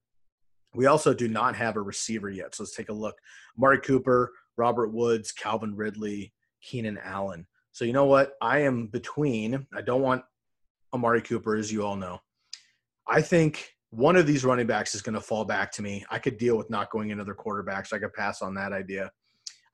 We 0.75 0.87
also 0.87 1.13
do 1.13 1.27
not 1.27 1.55
have 1.55 1.77
a 1.77 1.81
receiver 1.81 2.29
yet. 2.29 2.55
So 2.55 2.63
let's 2.63 2.75
take 2.75 2.89
a 2.89 2.93
look. 2.93 3.15
Amari 3.57 3.79
Cooper, 3.79 4.31
Robert 4.57 4.93
Woods, 4.93 5.31
Calvin 5.31 5.75
Ridley, 5.75 6.33
Keenan 6.61 6.99
Allen. 7.03 7.47
So 7.71 7.85
you 7.85 7.93
know 7.93 8.05
what? 8.05 8.33
I 8.41 8.59
am 8.59 8.87
between. 8.87 9.65
I 9.73 9.81
don't 9.81 10.01
want 10.01 10.23
Amari 10.93 11.21
Cooper, 11.21 11.55
as 11.55 11.71
you 11.71 11.85
all 11.85 11.95
know. 11.95 12.19
I 13.07 13.21
think 13.21 13.73
one 13.89 14.15
of 14.15 14.27
these 14.27 14.43
running 14.43 14.67
backs 14.67 14.95
is 14.95 15.01
going 15.01 15.15
to 15.15 15.21
fall 15.21 15.45
back 15.45 15.71
to 15.73 15.81
me. 15.81 16.05
I 16.09 16.19
could 16.19 16.37
deal 16.37 16.57
with 16.57 16.69
not 16.69 16.89
going 16.89 17.11
another 17.11 17.33
quarterback, 17.33 17.85
so 17.85 17.95
I 17.95 17.99
could 17.99 18.13
pass 18.13 18.41
on 18.41 18.53
that 18.55 18.73
idea. 18.73 19.11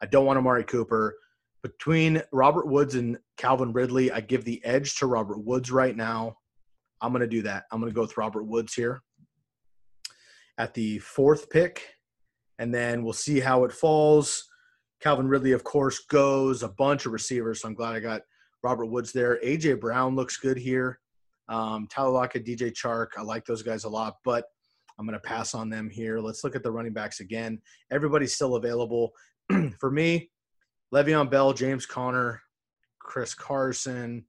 I 0.01 0.05
don't 0.05 0.25
want 0.25 0.37
Amari 0.37 0.63
Cooper. 0.63 1.15
Between 1.63 2.23
Robert 2.31 2.67
Woods 2.67 2.95
and 2.95 3.17
Calvin 3.37 3.71
Ridley, 3.71 4.11
I 4.11 4.19
give 4.21 4.43
the 4.45 4.63
edge 4.65 4.95
to 4.95 5.05
Robert 5.05 5.43
Woods 5.43 5.71
right 5.71 5.95
now. 5.95 6.37
I'm 7.01 7.11
going 7.11 7.21
to 7.21 7.27
do 7.27 7.43
that. 7.43 7.65
I'm 7.71 7.79
going 7.79 7.91
to 7.91 7.95
go 7.95 8.01
with 8.01 8.17
Robert 8.17 8.45
Woods 8.45 8.73
here 8.73 9.03
at 10.57 10.73
the 10.73 10.99
fourth 10.99 11.49
pick, 11.49 11.95
and 12.59 12.73
then 12.73 13.03
we'll 13.03 13.13
see 13.13 13.39
how 13.39 13.63
it 13.63 13.71
falls. 13.71 14.47
Calvin 15.01 15.27
Ridley, 15.27 15.53
of 15.53 15.63
course, 15.63 15.99
goes 15.99 16.63
a 16.63 16.69
bunch 16.69 17.05
of 17.05 17.11
receivers, 17.11 17.61
so 17.61 17.67
I'm 17.67 17.73
glad 17.73 17.95
I 17.95 17.99
got 17.99 18.21
Robert 18.63 18.85
Woods 18.85 19.11
there. 19.11 19.39
AJ 19.43 19.79
Brown 19.79 20.15
looks 20.15 20.37
good 20.37 20.57
here. 20.57 20.99
Um, 21.49 21.87
Lockett, 21.97 22.45
DJ 22.45 22.71
Chark, 22.71 23.07
I 23.17 23.23
like 23.23 23.45
those 23.45 23.63
guys 23.63 23.83
a 23.83 23.89
lot, 23.89 24.17
but 24.23 24.45
I'm 24.97 25.05
going 25.05 25.19
to 25.19 25.27
pass 25.27 25.53
on 25.55 25.69
them 25.69 25.89
here. 25.89 26.19
Let's 26.19 26.43
look 26.43 26.55
at 26.55 26.63
the 26.63 26.71
running 26.71 26.93
backs 26.93 27.19
again. 27.19 27.59
Everybody's 27.91 28.35
still 28.35 28.55
available. 28.55 29.11
For 29.79 29.89
me, 29.89 30.29
Le'Veon 30.93 31.29
Bell, 31.29 31.53
James 31.53 31.85
Conner, 31.85 32.41
Chris 32.99 33.33
Carson, 33.33 34.25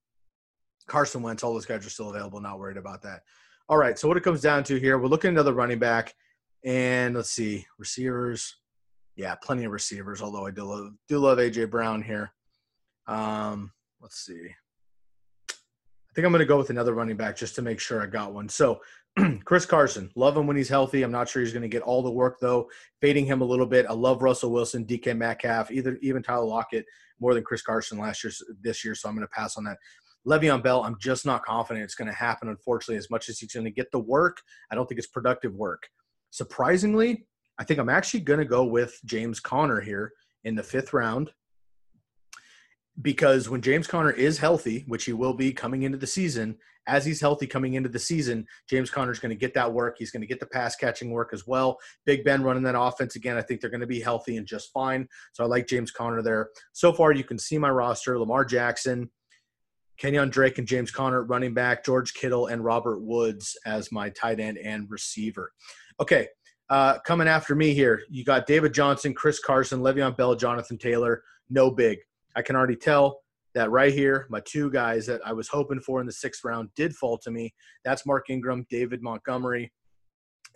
Carson 0.87 1.23
Wentz, 1.23 1.43
all 1.43 1.53
those 1.53 1.67
guys 1.67 1.87
are 1.87 1.91
still 1.91 2.11
available. 2.11 2.41
Not 2.41 2.59
worried 2.59 2.77
about 2.77 3.03
that. 3.03 3.21
All 3.69 3.79
right. 3.79 3.99
So 3.99 4.09
what 4.09 4.17
it 4.17 4.23
comes 4.23 4.41
down 4.41 4.65
to 4.65 4.77
here, 4.77 4.99
we're 4.99 5.09
looking 5.09 5.29
at 5.29 5.35
another 5.35 5.55
running 5.55 5.79
back, 5.79 6.15
and 6.65 7.15
let's 7.15 7.31
see 7.31 7.67
receivers. 7.79 8.57
Yeah, 9.17 9.35
plenty 9.43 9.65
of 9.65 9.73
receivers. 9.73 10.23
Although 10.23 10.47
I 10.47 10.51
do 10.51 10.65
love, 10.65 10.93
do 11.09 11.19
love 11.19 11.39
AJ 11.39 11.71
Brown 11.71 12.03
here. 12.03 12.33
Um, 13.07 13.73
let's 14.01 14.25
see. 14.25 14.49
I 15.51 16.15
think 16.15 16.27
I'm 16.27 16.33
going 16.33 16.41
to 16.41 16.47
go 16.47 16.59
with 16.59 16.71
another 16.71 16.93
running 16.93 17.17
back 17.17 17.37
just 17.37 17.55
to 17.55 17.63
make 17.63 17.81
sure 17.81 18.03
I 18.03 18.07
got 18.07 18.35
one. 18.35 18.49
So 18.49 18.81
Chris 19.45 19.65
Carson, 19.65 20.11
love 20.15 20.37
him 20.37 20.47
when 20.47 20.57
he's 20.57 20.69
healthy. 20.69 21.03
I'm 21.03 21.11
not 21.11 21.29
sure 21.29 21.43
he's 21.43 21.53
going 21.53 21.63
to 21.63 21.69
get 21.69 21.83
all 21.83 22.03
the 22.03 22.11
work 22.11 22.39
though. 22.41 22.69
Fading 23.01 23.25
him 23.25 23.41
a 23.41 23.47
little 23.47 23.67
bit. 23.67 23.87
I 23.89 23.95
love 23.95 24.23
Russell 24.23 24.53
Wilson, 24.53 24.85
DK 24.85 25.17
Metcalf, 25.17 25.71
either 25.71 25.99
even 26.03 26.23
Tyler 26.23 26.45
Lockett 26.45 26.85
more 27.19 27.33
than 27.33 27.45
Chris 27.45 27.63
Carson 27.63 27.99
last 27.99 28.25
year 28.25 28.33
this 28.61 28.85
year. 28.85 28.95
So 28.95 29.09
I'm 29.09 29.15
going 29.15 29.27
to 29.27 29.33
pass 29.33 29.57
on 29.57 29.65
that. 29.65 29.79
Le'Veon 30.27 30.63
Bell, 30.63 30.85
I'm 30.85 30.97
just 31.01 31.27
not 31.27 31.45
confident 31.45 31.85
it's 31.85 31.95
going 31.95 32.09
to 32.09 32.15
happen. 32.15 32.49
Unfortunately, 32.49 32.97
as 32.97 33.11
much 33.11 33.29
as 33.29 33.39
he's 33.39 33.53
going 33.53 33.65
to 33.65 33.71
get 33.71 33.91
the 33.91 33.99
work, 33.99 34.41
I 34.71 34.75
don't 34.75 34.89
think 34.89 34.99
it's 34.99 35.09
productive 35.09 35.55
work. 35.55 35.89
Surprisingly, 36.31 37.27
I 37.59 37.65
think 37.65 37.81
I'm 37.81 37.89
actually 37.89 38.21
going 38.21 38.39
to 38.39 38.45
go 38.45 38.65
with 38.65 38.99
James 39.05 39.41
Conner 39.41 39.81
here 39.81 40.13
in 40.45 40.55
the 40.55 40.63
fifth 40.63 40.93
round 40.93 41.31
because 43.01 43.49
when 43.49 43.63
James 43.63 43.87
Conner 43.87 44.11
is 44.11 44.39
healthy, 44.39 44.85
which 44.87 45.05
he 45.05 45.13
will 45.13 45.33
be 45.35 45.53
coming 45.53 45.83
into 45.83 45.99
the 45.99 46.07
season, 46.07 46.57
as 46.87 47.05
he's 47.05 47.21
healthy 47.21 47.47
coming 47.47 47.75
into 47.75 47.89
the 47.89 47.99
season, 47.99 48.47
James 48.69 48.91
Conner 48.91 49.13
is 49.13 49.19
going 49.19 49.31
to 49.31 49.37
get 49.37 49.55
that 49.55 49.73
work. 49.73 49.97
He's 49.99 50.11
going 50.11 50.21
to 50.21 50.27
get 50.27 50.41
the 50.41 50.47
pass 50.47 50.77
catching 50.77 51.11
work 51.11 51.31
as 51.33 51.47
well. 51.47 51.79
Big 52.05 52.25
Ben 52.25 52.43
running 52.43 52.65
that 52.65 52.79
offense 52.79 53.17
again. 53.17 53.37
I 53.37 53.43
think 53.43 53.61
they're 53.61 53.71
going 53.71 53.81
to 53.81 53.87
be 53.87 54.01
healthy 54.01 54.37
and 54.37 54.47
just 54.47 54.73
fine. 54.73 55.09
So 55.33 55.45
I 55.45 55.47
like 55.47 55.69
James 55.69 55.91
Conner 55.91 56.23
there. 56.23 56.51
So 56.73 56.93
far, 56.93 57.13
you 57.13 57.25
can 57.25 57.39
see 57.39 57.57
my 57.57 57.71
roster: 57.71 58.19
Lamar 58.19 58.45
Jackson, 58.45 59.11
Kenyan 60.03 60.31
Drake, 60.31 60.59
and 60.59 60.67
James 60.67 60.91
Conner 60.91 61.23
running 61.23 61.55
back, 61.55 61.85
George 61.85 62.13
Kittle 62.15 62.49
and 62.49 62.65
Robert 62.65 63.01
Woods 63.01 63.57
as 63.65 63.93
my 63.93 64.11
tight 64.11 64.41
end 64.41 64.59
and 64.59 64.91
receiver. 64.91 65.53
Okay, 66.01 66.27
uh, 66.71 66.99
coming 67.01 67.29
after 67.29 67.55
me 67.55 67.73
here, 67.73 68.03
you 68.11 68.25
got 68.25 68.47
David 68.47 68.75
Johnson, 68.75 69.15
Chris 69.15 69.39
Carson, 69.39 69.81
Le'Veon 69.81 70.17
Bell, 70.17 70.35
Jonathan 70.35 70.77
Taylor. 70.77 71.23
No 71.51 71.71
big. 71.71 71.99
I 72.35 72.43
can 72.43 72.57
already 72.57 72.75
tell 72.75 73.21
that 73.55 73.71
right 73.71 73.93
here, 73.93 74.27
my 74.29 74.41
two 74.41 74.71
guys 74.71 75.07
that 75.07 75.21
I 75.25 75.33
was 75.35 75.47
hoping 75.47 75.79
for 75.79 76.01
in 76.01 76.07
the 76.07 76.13
sixth 76.13 76.43
round 76.43 76.71
did 76.75 76.95
fall 76.97 77.19
to 77.19 77.31
me. 77.31 77.55
That's 77.85 78.07
Mark 78.07 78.29
Ingram, 78.29 78.67
David 78.71 79.03
Montgomery, 79.03 79.71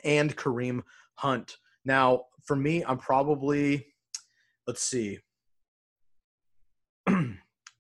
and 0.03 0.35
Kareem 0.37 0.81
Hunt. 1.15 1.57
Now, 1.85 2.25
for 2.45 2.57
me, 2.57 2.83
I'm 2.85 2.99
probably, 2.99 3.87
let's 4.67 4.83
see. 4.83 5.21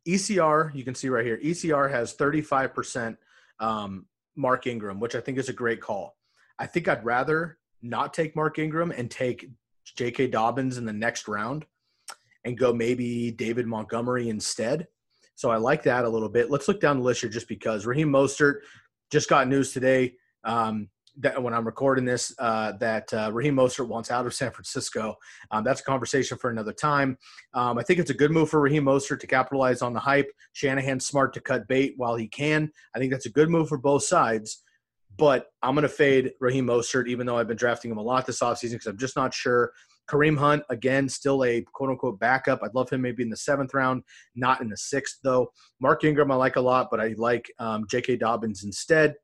ECR, 0.06 0.75
you 0.75 0.84
can 0.84 0.94
see 0.94 1.08
right 1.08 1.25
here, 1.25 1.38
ECR 1.42 1.90
has 1.90 2.14
35% 2.14 3.16
um, 3.60 4.06
Mark 4.36 4.66
Ingram, 4.66 5.00
which 5.00 5.14
I 5.14 5.20
think 5.20 5.38
is 5.38 5.48
a 5.48 5.52
great 5.52 5.80
call. 5.80 6.16
I 6.58 6.66
think 6.66 6.88
I'd 6.88 7.04
rather 7.04 7.58
not 7.82 8.14
take 8.14 8.36
Mark 8.36 8.58
Ingram 8.58 8.90
and 8.90 9.10
take 9.10 9.48
J.K. 9.96 10.28
Dobbins 10.28 10.78
in 10.78 10.84
the 10.84 10.92
next 10.92 11.28
round 11.28 11.66
and 12.44 12.58
go 12.58 12.72
maybe 12.72 13.30
David 13.30 13.66
Montgomery 13.66 14.28
instead. 14.28 14.86
So 15.34 15.50
I 15.50 15.56
like 15.56 15.82
that 15.82 16.04
a 16.04 16.08
little 16.08 16.28
bit. 16.28 16.50
Let's 16.50 16.68
look 16.68 16.80
down 16.80 16.98
the 16.98 17.02
list 17.02 17.20
here 17.20 17.30
just 17.30 17.48
because 17.48 17.86
Raheem 17.86 18.08
Mostert 18.08 18.60
just 19.10 19.28
got 19.28 19.48
news 19.48 19.72
today 19.72 20.14
um, 20.44 20.88
that 21.18 21.42
when 21.42 21.54
I'm 21.54 21.64
recording 21.64 22.04
this 22.04 22.35
uh, 22.38 22.73
that 22.73 23.12
uh, 23.12 23.30
Raheem 23.32 23.56
Mostert 23.56 23.88
wants 23.88 24.11
out 24.11 24.26
of 24.26 24.35
San 24.35 24.50
Francisco. 24.50 25.16
Um, 25.50 25.64
that's 25.64 25.80
a 25.80 25.85
conversation 25.85 26.37
for 26.38 26.50
another 26.50 26.73
time. 26.73 27.16
Um, 27.54 27.78
I 27.78 27.82
think 27.82 27.99
it's 27.99 28.11
a 28.11 28.14
good 28.14 28.30
move 28.30 28.50
for 28.50 28.61
Raheem 28.61 28.85
Mostert 28.85 29.20
to 29.20 29.26
capitalize 29.26 29.82
on 29.82 29.92
the 29.92 30.00
hype. 30.00 30.30
Shanahan's 30.52 31.06
smart 31.06 31.32
to 31.35 31.40
cut 31.40 31.66
bait 31.68 31.94
while 31.96 32.16
he 32.16 32.28
can. 32.28 32.70
I 32.94 32.99
think 32.99 33.12
that's 33.12 33.26
a 33.26 33.30
good 33.30 33.50
move 33.50 33.68
for 33.68 33.78
both 33.78 34.04
sides. 34.04 34.62
But 35.18 35.46
I'm 35.62 35.75
going 35.75 35.82
to 35.82 35.88
fade 35.88 36.32
Raheem 36.40 36.66
Mostert, 36.66 37.08
even 37.08 37.26
though 37.26 37.38
I've 37.38 37.49
been 37.49 37.56
drafting 37.56 37.90
him 37.90 37.96
a 37.96 38.02
lot 38.02 38.26
this 38.26 38.40
offseason 38.40 38.73
because 38.73 38.87
I'm 38.87 38.99
just 38.99 39.16
not 39.16 39.32
sure 39.32 39.73
Kareem 40.08 40.38
Hunt, 40.38 40.62
again, 40.70 41.08
still 41.08 41.44
a 41.44 41.62
quote 41.73 41.90
unquote 41.90 42.18
backup. 42.18 42.61
I'd 42.62 42.75
love 42.75 42.90
him 42.90 43.02
maybe 43.02 43.23
in 43.23 43.30
the 43.30 43.37
seventh 43.37 43.75
round, 43.75 44.02
not 44.35 44.61
in 44.61 44.68
the 44.68 44.76
sixth, 44.76 45.18
though. 45.23 45.52
Mark 45.80 46.04
Ingram, 46.04 46.30
I 46.30 46.37
like 46.37 46.56
a 46.56 46.61
lot, 46.61 46.88
but 46.90 47.00
I 47.00 47.14
like 47.16 47.50
um, 47.58 47.87
J.K. 47.88 48.16
Dobbins 48.16 48.64
instead. 48.64 49.14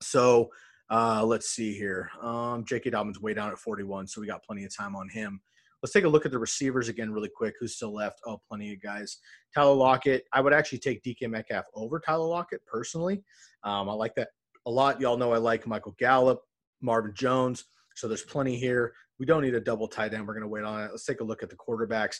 So 0.00 0.50
uh, 0.92 1.24
let's 1.24 1.48
see 1.48 1.72
here. 1.72 2.10
Um, 2.20 2.64
J.K. 2.66 2.90
Dobbins 2.90 3.20
way 3.20 3.32
down 3.32 3.50
at 3.50 3.58
41, 3.58 4.06
so 4.06 4.20
we 4.20 4.26
got 4.26 4.44
plenty 4.44 4.64
of 4.64 4.76
time 4.76 4.94
on 4.94 5.08
him. 5.08 5.40
Let's 5.82 5.94
take 5.94 6.04
a 6.04 6.08
look 6.08 6.26
at 6.26 6.32
the 6.32 6.38
receivers 6.38 6.88
again, 6.88 7.10
really 7.10 7.30
quick. 7.34 7.54
Who's 7.58 7.74
still 7.74 7.94
left? 7.94 8.20
Oh, 8.26 8.40
plenty 8.46 8.74
of 8.74 8.82
guys. 8.82 9.16
Tyler 9.54 9.74
Lockett. 9.74 10.24
I 10.34 10.42
would 10.42 10.52
actually 10.52 10.78
take 10.78 11.02
DK 11.02 11.28
Metcalf 11.28 11.64
over 11.74 11.98
Tyler 11.98 12.28
Lockett 12.28 12.60
personally. 12.66 13.24
Um, 13.64 13.88
I 13.88 13.94
like 13.94 14.14
that 14.16 14.28
a 14.66 14.70
lot. 14.70 15.00
Y'all 15.00 15.16
know 15.16 15.32
I 15.32 15.38
like 15.38 15.66
Michael 15.66 15.96
Gallup, 15.98 16.42
Marvin 16.82 17.14
Jones. 17.14 17.64
So 17.96 18.06
there's 18.06 18.22
plenty 18.22 18.56
here. 18.56 18.92
We 19.18 19.26
don't 19.26 19.42
need 19.42 19.54
a 19.54 19.60
double 19.60 19.88
tight 19.88 20.12
end. 20.12 20.26
We're 20.26 20.34
going 20.34 20.42
to 20.42 20.48
wait 20.48 20.64
on 20.64 20.82
it. 20.82 20.90
Let's 20.90 21.06
take 21.06 21.20
a 21.20 21.24
look 21.24 21.42
at 21.42 21.48
the 21.48 21.56
quarterbacks. 21.56 22.18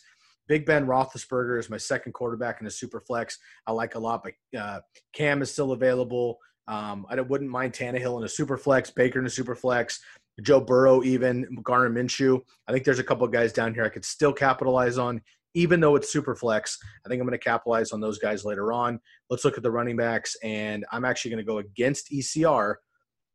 Big 0.49 0.67
Ben 0.67 0.87
Roethlisberger 0.87 1.59
is 1.59 1.71
my 1.71 1.77
second 1.77 2.13
quarterback 2.13 2.61
in 2.61 2.67
a 2.67 2.71
super 2.71 3.01
flex. 3.01 3.39
I 3.67 3.73
like 3.73 3.95
a 3.95 3.99
lot, 3.99 4.25
but 4.25 4.59
uh, 4.59 4.81
Cam 5.15 5.41
is 5.41 5.53
still 5.53 5.73
available. 5.73 6.39
Um, 6.69 7.07
I 7.09 7.21
wouldn't 7.21 7.51
mind 7.51 7.73
Tannehill 7.73 8.19
in 8.19 8.25
a 8.25 8.29
super 8.29 8.57
flex, 8.57 8.91
Baker 8.91 9.19
in 9.19 9.27
a 9.27 9.31
super 9.31 9.55
flex, 9.55 10.01
Joe 10.43 10.61
Burrow 10.61 11.03
even, 11.03 11.47
Gardner 11.63 11.91
Minshew. 11.91 12.41
I 12.69 12.73
think 12.73 12.85
there's 12.85 12.99
a 12.99 13.05
couple 13.05 13.27
guys 13.29 13.53
down 13.53 13.75
here 13.75 13.85
I 13.85 13.89
could 13.89 14.05
still 14.05 14.33
capitalize 14.33 14.97
on, 14.97 15.21
even 15.55 15.81
though 15.81 15.97
it's 15.97 16.13
super 16.13 16.35
flex. 16.35 16.79
I 17.05 17.09
think 17.09 17.21
I'm 17.21 17.27
going 17.27 17.39
to 17.39 17.45
capitalize 17.45 17.93
on 17.93 18.01
those 18.01 18.19
guys 18.19 18.45
later 18.45 18.73
on. 18.73 19.01
Let's 19.29 19.45
look 19.45 19.57
at 19.57 19.63
the 19.63 19.71
running 19.71 19.97
backs, 19.97 20.37
and 20.43 20.85
I'm 20.93 21.05
actually 21.05 21.33
going 21.33 21.45
to 21.45 21.51
go 21.51 21.59
against 21.59 22.11
ECR 22.11 22.77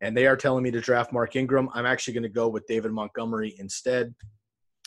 and 0.02 0.16
they 0.16 0.28
are 0.28 0.38
telling 0.38 0.64
me 0.64 0.72
to 0.72 0.82
draft 0.82 1.12
Mark 1.12 1.36
Ingram. 1.36 1.70
I'm 1.74 1.86
actually 1.86 2.14
going 2.14 2.24
to 2.24 2.30
go 2.30 2.48
with 2.48 2.68
David 2.68 2.92
Montgomery 2.92 3.56
instead. 3.58 4.14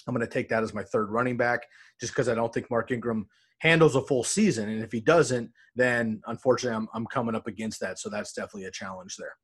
I'm 0.07 0.15
going 0.15 0.27
to 0.27 0.33
take 0.33 0.49
that 0.49 0.63
as 0.63 0.73
my 0.73 0.85
third 0.85 1.11
running 1.11 1.37
back 1.37 1.67
just 2.01 2.13
because 2.13 2.29
I 2.29 2.35
don't 2.35 2.53
think 2.53 2.71
Mark 2.71 2.91
Ingram 2.91 3.29
handles 3.61 3.97
a 3.97 4.03
full 4.03 4.25
season. 4.25 4.69
And 4.69 4.83
if 4.83 4.93
he 4.93 5.01
doesn't, 5.01 5.51
then 5.77 6.21
unfortunately 6.27 6.77
I'm, 6.77 6.89
I'm 6.95 7.07
coming 7.07 7.35
up 7.35 7.47
against 7.47 7.81
that. 7.81 7.99
So 7.99 8.11
that's 8.11 8.33
definitely 8.33 8.65
a 8.65 8.71
challenge 8.71 9.17
there. 9.17 9.37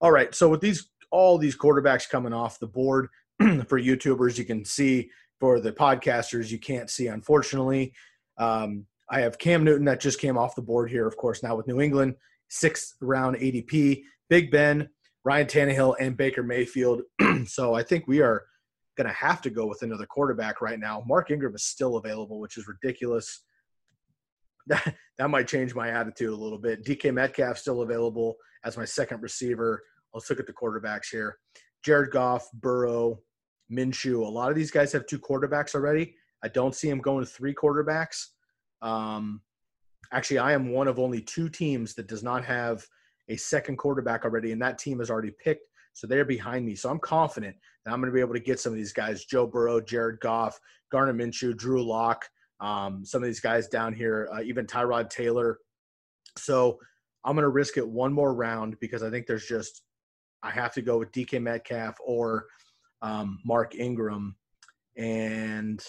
All 0.00 0.10
right. 0.10 0.34
So 0.34 0.48
with 0.48 0.60
these, 0.60 0.90
all 1.10 1.38
these 1.38 1.56
quarterbacks 1.56 2.08
coming 2.08 2.32
off 2.32 2.58
the 2.58 2.66
board 2.66 3.08
for 3.40 3.80
YouTubers, 3.80 4.36
you 4.36 4.44
can 4.44 4.64
see 4.64 5.10
for 5.40 5.60
the 5.60 5.72
podcasters, 5.72 6.50
you 6.50 6.58
can't 6.58 6.90
see, 6.90 7.06
unfortunately. 7.08 7.92
Um, 8.38 8.86
I 9.10 9.20
have 9.20 9.38
Cam 9.38 9.64
Newton 9.64 9.84
that 9.86 10.00
just 10.00 10.20
came 10.20 10.38
off 10.38 10.54
the 10.54 10.62
board 10.62 10.90
here, 10.90 11.06
of 11.06 11.16
course, 11.16 11.42
now 11.42 11.54
with 11.56 11.66
New 11.66 11.80
England, 11.80 12.14
sixth 12.48 12.94
round 13.00 13.36
ADP. 13.36 14.02
Big 14.28 14.50
Ben, 14.50 14.88
Ryan 15.24 15.46
Tannehill 15.46 15.96
and 16.00 16.16
Baker 16.16 16.42
Mayfield. 16.42 17.02
so 17.46 17.74
I 17.74 17.82
think 17.82 18.06
we 18.06 18.22
are 18.22 18.44
going 18.96 19.06
to 19.06 19.12
have 19.12 19.42
to 19.42 19.50
go 19.50 19.66
with 19.66 19.82
another 19.82 20.06
quarterback 20.06 20.60
right 20.60 20.78
now. 20.78 21.02
Mark 21.06 21.30
Ingram 21.30 21.54
is 21.54 21.64
still 21.64 21.96
available, 21.96 22.40
which 22.40 22.56
is 22.56 22.66
ridiculous. 22.66 23.42
That 24.68 24.94
that 25.18 25.30
might 25.30 25.48
change 25.48 25.74
my 25.74 25.90
attitude 25.90 26.30
a 26.30 26.36
little 26.36 26.58
bit. 26.58 26.84
DK 26.84 27.12
Metcalf 27.12 27.58
still 27.58 27.82
available 27.82 28.36
as 28.64 28.76
my 28.76 28.84
second 28.84 29.20
receiver. 29.22 29.82
Let's 30.14 30.30
look 30.30 30.40
at 30.40 30.46
the 30.46 30.52
quarterbacks 30.52 31.08
here. 31.10 31.36
Jared 31.84 32.12
Goff, 32.12 32.48
Burrow, 32.54 33.18
Minshew. 33.70 34.24
A 34.24 34.28
lot 34.28 34.50
of 34.50 34.56
these 34.56 34.70
guys 34.70 34.92
have 34.92 35.06
two 35.06 35.18
quarterbacks 35.18 35.74
already. 35.74 36.14
I 36.44 36.48
don't 36.48 36.74
see 36.74 36.88
them 36.88 37.00
going 37.00 37.24
to 37.24 37.30
three 37.30 37.54
quarterbacks. 37.54 38.26
Um, 38.82 39.42
actually, 40.12 40.38
I 40.38 40.52
am 40.52 40.70
one 40.70 40.86
of 40.88 40.98
only 40.98 41.20
two 41.20 41.48
teams 41.48 41.94
that 41.94 42.06
does 42.06 42.22
not 42.22 42.44
have– 42.44 42.86
a 43.28 43.36
second 43.36 43.76
quarterback 43.76 44.24
already, 44.24 44.52
and 44.52 44.60
that 44.62 44.78
team 44.78 44.98
has 44.98 45.10
already 45.10 45.32
picked. 45.42 45.68
So 45.94 46.06
they're 46.06 46.24
behind 46.24 46.64
me. 46.64 46.74
So 46.74 46.90
I'm 46.90 46.98
confident 46.98 47.56
that 47.84 47.92
I'm 47.92 48.00
going 48.00 48.10
to 48.10 48.14
be 48.14 48.20
able 48.20 48.34
to 48.34 48.40
get 48.40 48.60
some 48.60 48.72
of 48.72 48.78
these 48.78 48.92
guys 48.92 49.24
Joe 49.24 49.46
Burrow, 49.46 49.80
Jared 49.80 50.20
Goff, 50.20 50.58
Gardner 50.90 51.14
Minshew, 51.14 51.56
Drew 51.56 51.82
Lock, 51.82 52.24
um, 52.62 53.04
some 53.04 53.22
of 53.22 53.26
these 53.26 53.40
guys 53.40 53.68
down 53.68 53.92
here, 53.92 54.28
uh, 54.32 54.40
even 54.40 54.66
Tyrod 54.66 55.10
Taylor. 55.10 55.58
So 56.38 56.78
I'm 57.24 57.34
going 57.34 57.42
to 57.42 57.48
risk 57.48 57.76
it 57.76 57.86
one 57.86 58.12
more 58.12 58.32
round 58.32 58.78
because 58.80 59.02
I 59.02 59.10
think 59.10 59.26
there's 59.26 59.46
just, 59.46 59.82
I 60.42 60.50
have 60.50 60.72
to 60.74 60.82
go 60.82 60.98
with 60.98 61.12
DK 61.12 61.42
Metcalf 61.42 61.96
or 62.04 62.46
um, 63.02 63.40
Mark 63.44 63.74
Ingram. 63.74 64.36
And 64.96 65.84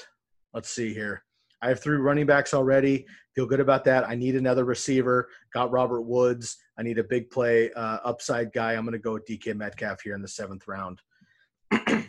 let's 0.54 0.70
see 0.70 0.94
here. 0.94 1.24
I 1.62 1.70
have 1.70 1.80
three 1.80 1.98
running 1.98 2.26
backs 2.26 2.54
already. 2.54 3.06
Feel 3.36 3.46
good 3.46 3.62
about 3.62 3.86
that. 3.86 4.08
I 4.08 4.16
need 4.16 4.36
another 4.36 4.66
receiver. 4.66 5.30
Got 5.54 5.72
Robert 5.72 6.02
Woods. 6.02 6.58
I 6.78 6.84
need 6.84 6.98
a 6.98 7.04
big 7.04 7.30
play 7.30 7.72
uh, 7.74 8.00
upside 8.04 8.52
guy. 8.52 8.74
I'm 8.74 8.84
going 8.84 8.94
to 8.94 9.00
go 9.00 9.14
with 9.14 9.26
DK 9.28 9.56
Metcalf 9.56 10.02
here 10.02 10.16
in 10.16 10.22
the 10.22 10.28
seventh 10.28 10.68
round. 10.68 11.00
I 11.72 12.06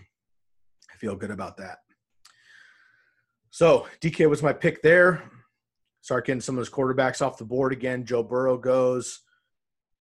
feel 0.98 1.14
good 1.14 1.30
about 1.30 1.56
that. 1.58 1.78
So 3.54 3.86
DK 4.00 4.28
was 4.28 4.42
my 4.42 4.52
pick 4.52 4.82
there. 4.82 5.22
Start 6.00 6.26
getting 6.26 6.40
some 6.40 6.56
of 6.56 6.58
those 6.58 6.68
quarterbacks 6.68 7.24
off 7.24 7.38
the 7.38 7.44
board 7.44 7.72
again. 7.72 8.04
Joe 8.04 8.24
Burrow 8.24 8.58
goes. 8.58 9.20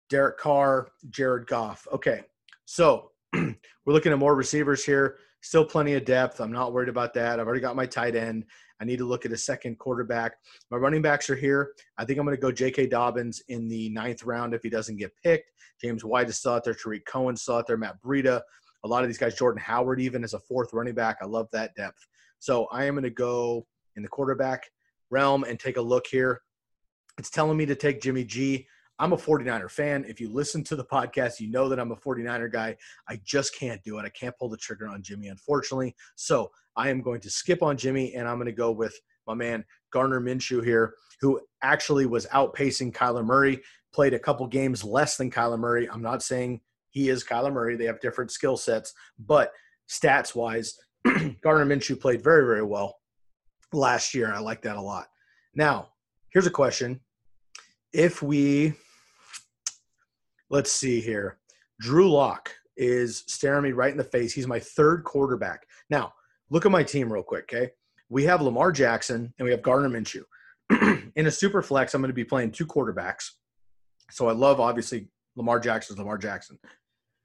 Derek 0.09 0.39
Carr, 0.39 0.91
Jared 1.11 1.49
Goff. 1.49 1.89
Okay, 1.93 2.21
so 2.67 3.11
we're 3.35 3.57
looking 3.85 4.13
at 4.13 4.21
more 4.21 4.37
receivers 4.37 4.85
here. 4.85 5.17
Still 5.41 5.65
plenty 5.65 5.95
of 5.95 6.05
depth. 6.05 6.41
I'm 6.41 6.53
not 6.53 6.73
worried 6.73 6.89
about 6.89 7.15
that. 7.15 7.41
I've 7.41 7.47
already 7.49 7.61
got 7.61 7.75
my 7.75 7.85
tight 7.85 8.15
end. 8.15 8.45
I 8.81 8.85
need 8.85 8.99
to 8.99 9.07
look 9.07 9.27
at 9.27 9.33
a 9.33 9.37
second 9.37 9.77
quarterback. 9.81 10.35
My 10.71 10.77
running 10.77 11.03
backs 11.03 11.29
are 11.29 11.35
here. 11.35 11.73
I 11.99 12.05
think 12.05 12.21
I'm 12.21 12.25
going 12.25 12.37
to 12.37 12.41
go 12.41 12.53
J.K. 12.53 12.87
Dobbins 12.87 13.43
in 13.49 13.67
the 13.67 13.89
ninth 13.89 14.23
round 14.23 14.55
if 14.55 14.63
he 14.63 14.71
doesn't 14.71 14.99
get 14.99 15.17
picked. 15.21 15.51
James 15.81 16.05
White 16.05 16.29
is 16.29 16.39
still 16.39 16.53
out 16.53 16.63
there. 16.63 16.75
Tarik 16.75 17.05
Cohen 17.07 17.35
still 17.35 17.57
out 17.57 17.67
there. 17.67 17.77
Matt 17.77 18.01
Breida. 18.01 18.41
A 18.85 18.89
lot 18.89 19.03
of 19.03 19.09
these 19.09 19.19
guys, 19.19 19.35
Jordan 19.35 19.61
Howard 19.61 20.01
even 20.01 20.23
as 20.23 20.35
a 20.35 20.39
fourth 20.39 20.73
running 20.73 20.95
back. 20.95 21.17
I 21.21 21.27
love 21.27 21.49
that 21.51 21.75
depth. 21.75 22.07
So 22.43 22.67
I 22.73 22.87
am 22.87 22.95
going 22.95 23.05
to 23.05 23.11
go 23.11 23.69
in 23.95 24.03
the 24.03 24.09
quarterback 24.09 24.69
realm 25.11 25.45
and 25.45 25.61
take 25.61 25.77
a 25.77 25.81
look 25.81 26.09
here. 26.09 26.41
It's 27.17 27.31
telling 27.31 27.57
me 27.57 27.67
to 27.67 27.77
take 27.77 28.01
Jimmy 28.01 28.25
G. 28.25 28.67
I'm 28.99 29.13
a 29.13 29.17
49er 29.17 29.71
fan. 29.71 30.05
If 30.09 30.21
you 30.21 30.29
listen 30.29 30.65
to 30.65 30.75
the 30.75 30.85
podcast, 30.85 31.39
you 31.39 31.49
know 31.53 31.69
that 31.69 31.79
I'm 31.79 31.93
a 31.93 31.97
49er 31.97 32.51
guy. 32.51 32.77
I 33.09 33.21
just 33.23 33.55
can't 33.55 33.81
do 33.85 34.01
it. 34.01 34.05
I 34.05 34.09
can't 34.09 34.37
pull 34.37 34.49
the 34.49 34.57
trigger 34.57 34.89
on 34.89 35.05
Jimmy, 35.05 35.29
unfortunately. 35.29 35.95
So 36.17 36.51
I 36.75 36.91
am 36.91 37.01
going 37.01 37.21
to 37.21 37.31
skip 37.31 37.63
on 37.63 37.77
Jimmy 37.77 38.17
and 38.17 38.27
I'm 38.27 38.39
going 38.39 38.47
to 38.47 38.53
go 38.53 38.73
with 38.73 38.99
my 39.29 39.35
man 39.35 39.65
Gardner 39.93 40.21
Minshew 40.21 40.65
here, 40.65 40.95
who 41.21 41.41
actually 41.63 42.07
was 42.07 42.27
outpacing 42.27 42.93
Kyler 42.93 43.25
Murray, 43.25 43.63
played 43.95 44.15
a 44.15 44.19
couple 44.19 44.49
games 44.49 44.83
less 44.83 45.17
than 45.17 45.31
Kyler 45.31 45.61
Murray. 45.61 45.89
I'm 45.89 46.03
not 46.03 46.25
saying 46.25 46.61
he 46.91 47.09
is 47.09 47.23
Kyler 47.23 47.53
Murray. 47.53 47.77
They 47.77 47.85
have 47.85 48.01
different 48.01 48.33
skill 48.33 48.57
sets, 48.57 48.95
but 49.17 49.53
stats 49.89 50.35
wise, 50.35 50.77
Gardner 51.43 51.67
Minshew 51.67 52.01
played 52.01 52.23
very, 52.23 52.45
very 52.45 52.63
well 52.63 52.99
last 53.73 54.15
year. 54.15 54.33
I 54.33 54.39
like 54.39 54.63
that 54.63 54.77
a 54.77 54.81
lot. 54.81 55.07
Now, 55.55 55.89
here's 56.31 56.47
a 56.47 56.51
question. 56.51 57.01
If 57.93 58.23
we, 58.23 58.75
let's 60.51 60.73
see 60.73 61.01
here, 61.01 61.39
Drew 61.81 62.11
Lock 62.11 62.55
is 62.77 63.25
staring 63.27 63.65
me 63.65 63.73
right 63.73 63.91
in 63.91 63.99
the 63.99 64.05
face. 64.05 64.33
He's 64.33 64.47
my 64.47 64.61
third 64.61 65.05
quarterback. 65.05 65.67
Now, 65.91 66.13
look 66.51 66.65
at 66.65 66.73
my 66.73 66.83
team 66.83 67.13
real 67.13 67.23
quick, 67.23 67.53
okay? 67.53 67.73
We 68.09 68.25
have 68.25 68.43
Lamar 68.43 68.73
Jackson 68.73 69.33
and 69.39 69.45
we 69.45 69.51
have 69.51 69.63
Gardner 69.63 69.89
Minshew. 69.89 70.25
in 71.17 71.27
a 71.27 71.31
super 71.31 71.63
flex, 71.63 71.95
I'm 71.95 72.01
going 72.01 72.11
to 72.11 72.15
be 72.15 72.25
playing 72.25 72.53
two 72.53 72.67
quarterbacks. 72.67 73.31
So 74.11 74.29
I 74.29 74.33
love, 74.33 74.61
obviously, 74.61 75.09
Lamar 75.37 75.59
Jackson, 75.59 75.97
Lamar 75.97 76.19
Jackson. 76.19 76.59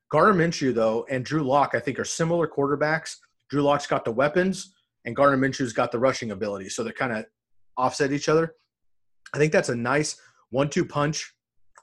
Gardner 0.09 0.47
Minshew, 0.47 0.73
though, 0.73 1.05
and 1.09 1.25
Drew 1.25 1.43
Lock, 1.43 1.71
I 1.73 1.79
think, 1.79 1.99
are 1.99 2.05
similar 2.05 2.47
quarterbacks. 2.47 3.17
Drew 3.49 3.61
Lock's 3.61 3.87
got 3.87 4.05
the 4.05 4.11
weapons, 4.11 4.73
and 5.05 5.15
Gardner 5.15 5.37
Minshew's 5.37 5.73
got 5.73 5.91
the 5.91 5.99
rushing 5.99 6.31
ability. 6.31 6.69
So 6.69 6.83
they 6.83 6.91
kind 6.91 7.13
of 7.13 7.25
offset 7.77 8.11
each 8.11 8.29
other. 8.29 8.55
I 9.33 9.37
think 9.37 9.51
that's 9.51 9.69
a 9.69 9.75
nice 9.75 10.19
one-two 10.49 10.85
punch 10.85 11.33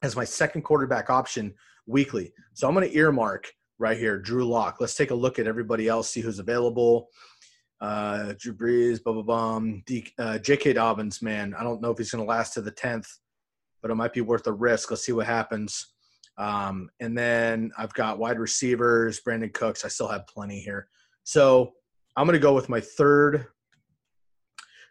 as 0.03 0.17
my 0.17 0.25
second 0.25 0.63
quarterback 0.63 1.11
option 1.11 1.55
weekly. 1.87 2.33
So 2.55 2.69
I'm 2.69 2.75
going 2.75 2.89
to 2.89 2.97
earmark 2.97 3.51
right 3.79 3.97
here 3.97 4.19
Drew 4.19 4.47
Lock. 4.47 4.77
Let's 4.81 4.95
take 4.95 5.11
a 5.11 5.15
look 5.15 5.39
at 5.39 5.47
everybody 5.47 5.89
else, 5.89 6.11
see 6.11 6.21
who's 6.21 6.39
available. 6.39 7.09
Uh, 7.81 8.35
Drew 8.39 8.55
Brees, 8.55 9.03
blah 9.03 9.13
blah 9.13 9.23
blah. 9.23 9.61
D, 9.85 10.07
uh, 10.19 10.39
J.K. 10.39 10.75
Dobbins, 10.75 11.21
man, 11.23 11.55
I 11.59 11.63
don't 11.63 11.83
know 11.83 11.91
if 11.91 11.99
he's 11.99 12.11
going 12.11 12.25
to 12.25 12.29
last 12.29 12.55
to 12.55 12.63
the 12.63 12.71
tenth, 12.71 13.09
but 13.83 13.91
it 13.91 13.95
might 13.95 14.13
be 14.13 14.21
worth 14.21 14.47
a 14.47 14.53
risk. 14.53 14.91
Let's 14.91 15.05
see 15.05 15.13
what 15.13 15.27
happens. 15.27 15.95
Um, 16.39 16.89
and 17.01 17.17
then 17.17 17.73
I've 17.77 17.95
got 17.95 18.19
wide 18.19 18.39
receivers, 18.39 19.21
Brandin 19.21 19.53
Cooks. 19.53 19.85
I 19.85 19.89
still 19.89 20.09
have 20.09 20.27
plenty 20.27 20.61
here. 20.61 20.89
So 21.25 21.73
I'm 22.17 22.27
going 22.27 22.35
to 22.35 22.39
go 22.39 22.55
with 22.55 22.69
my 22.69 22.81
third 22.81 23.47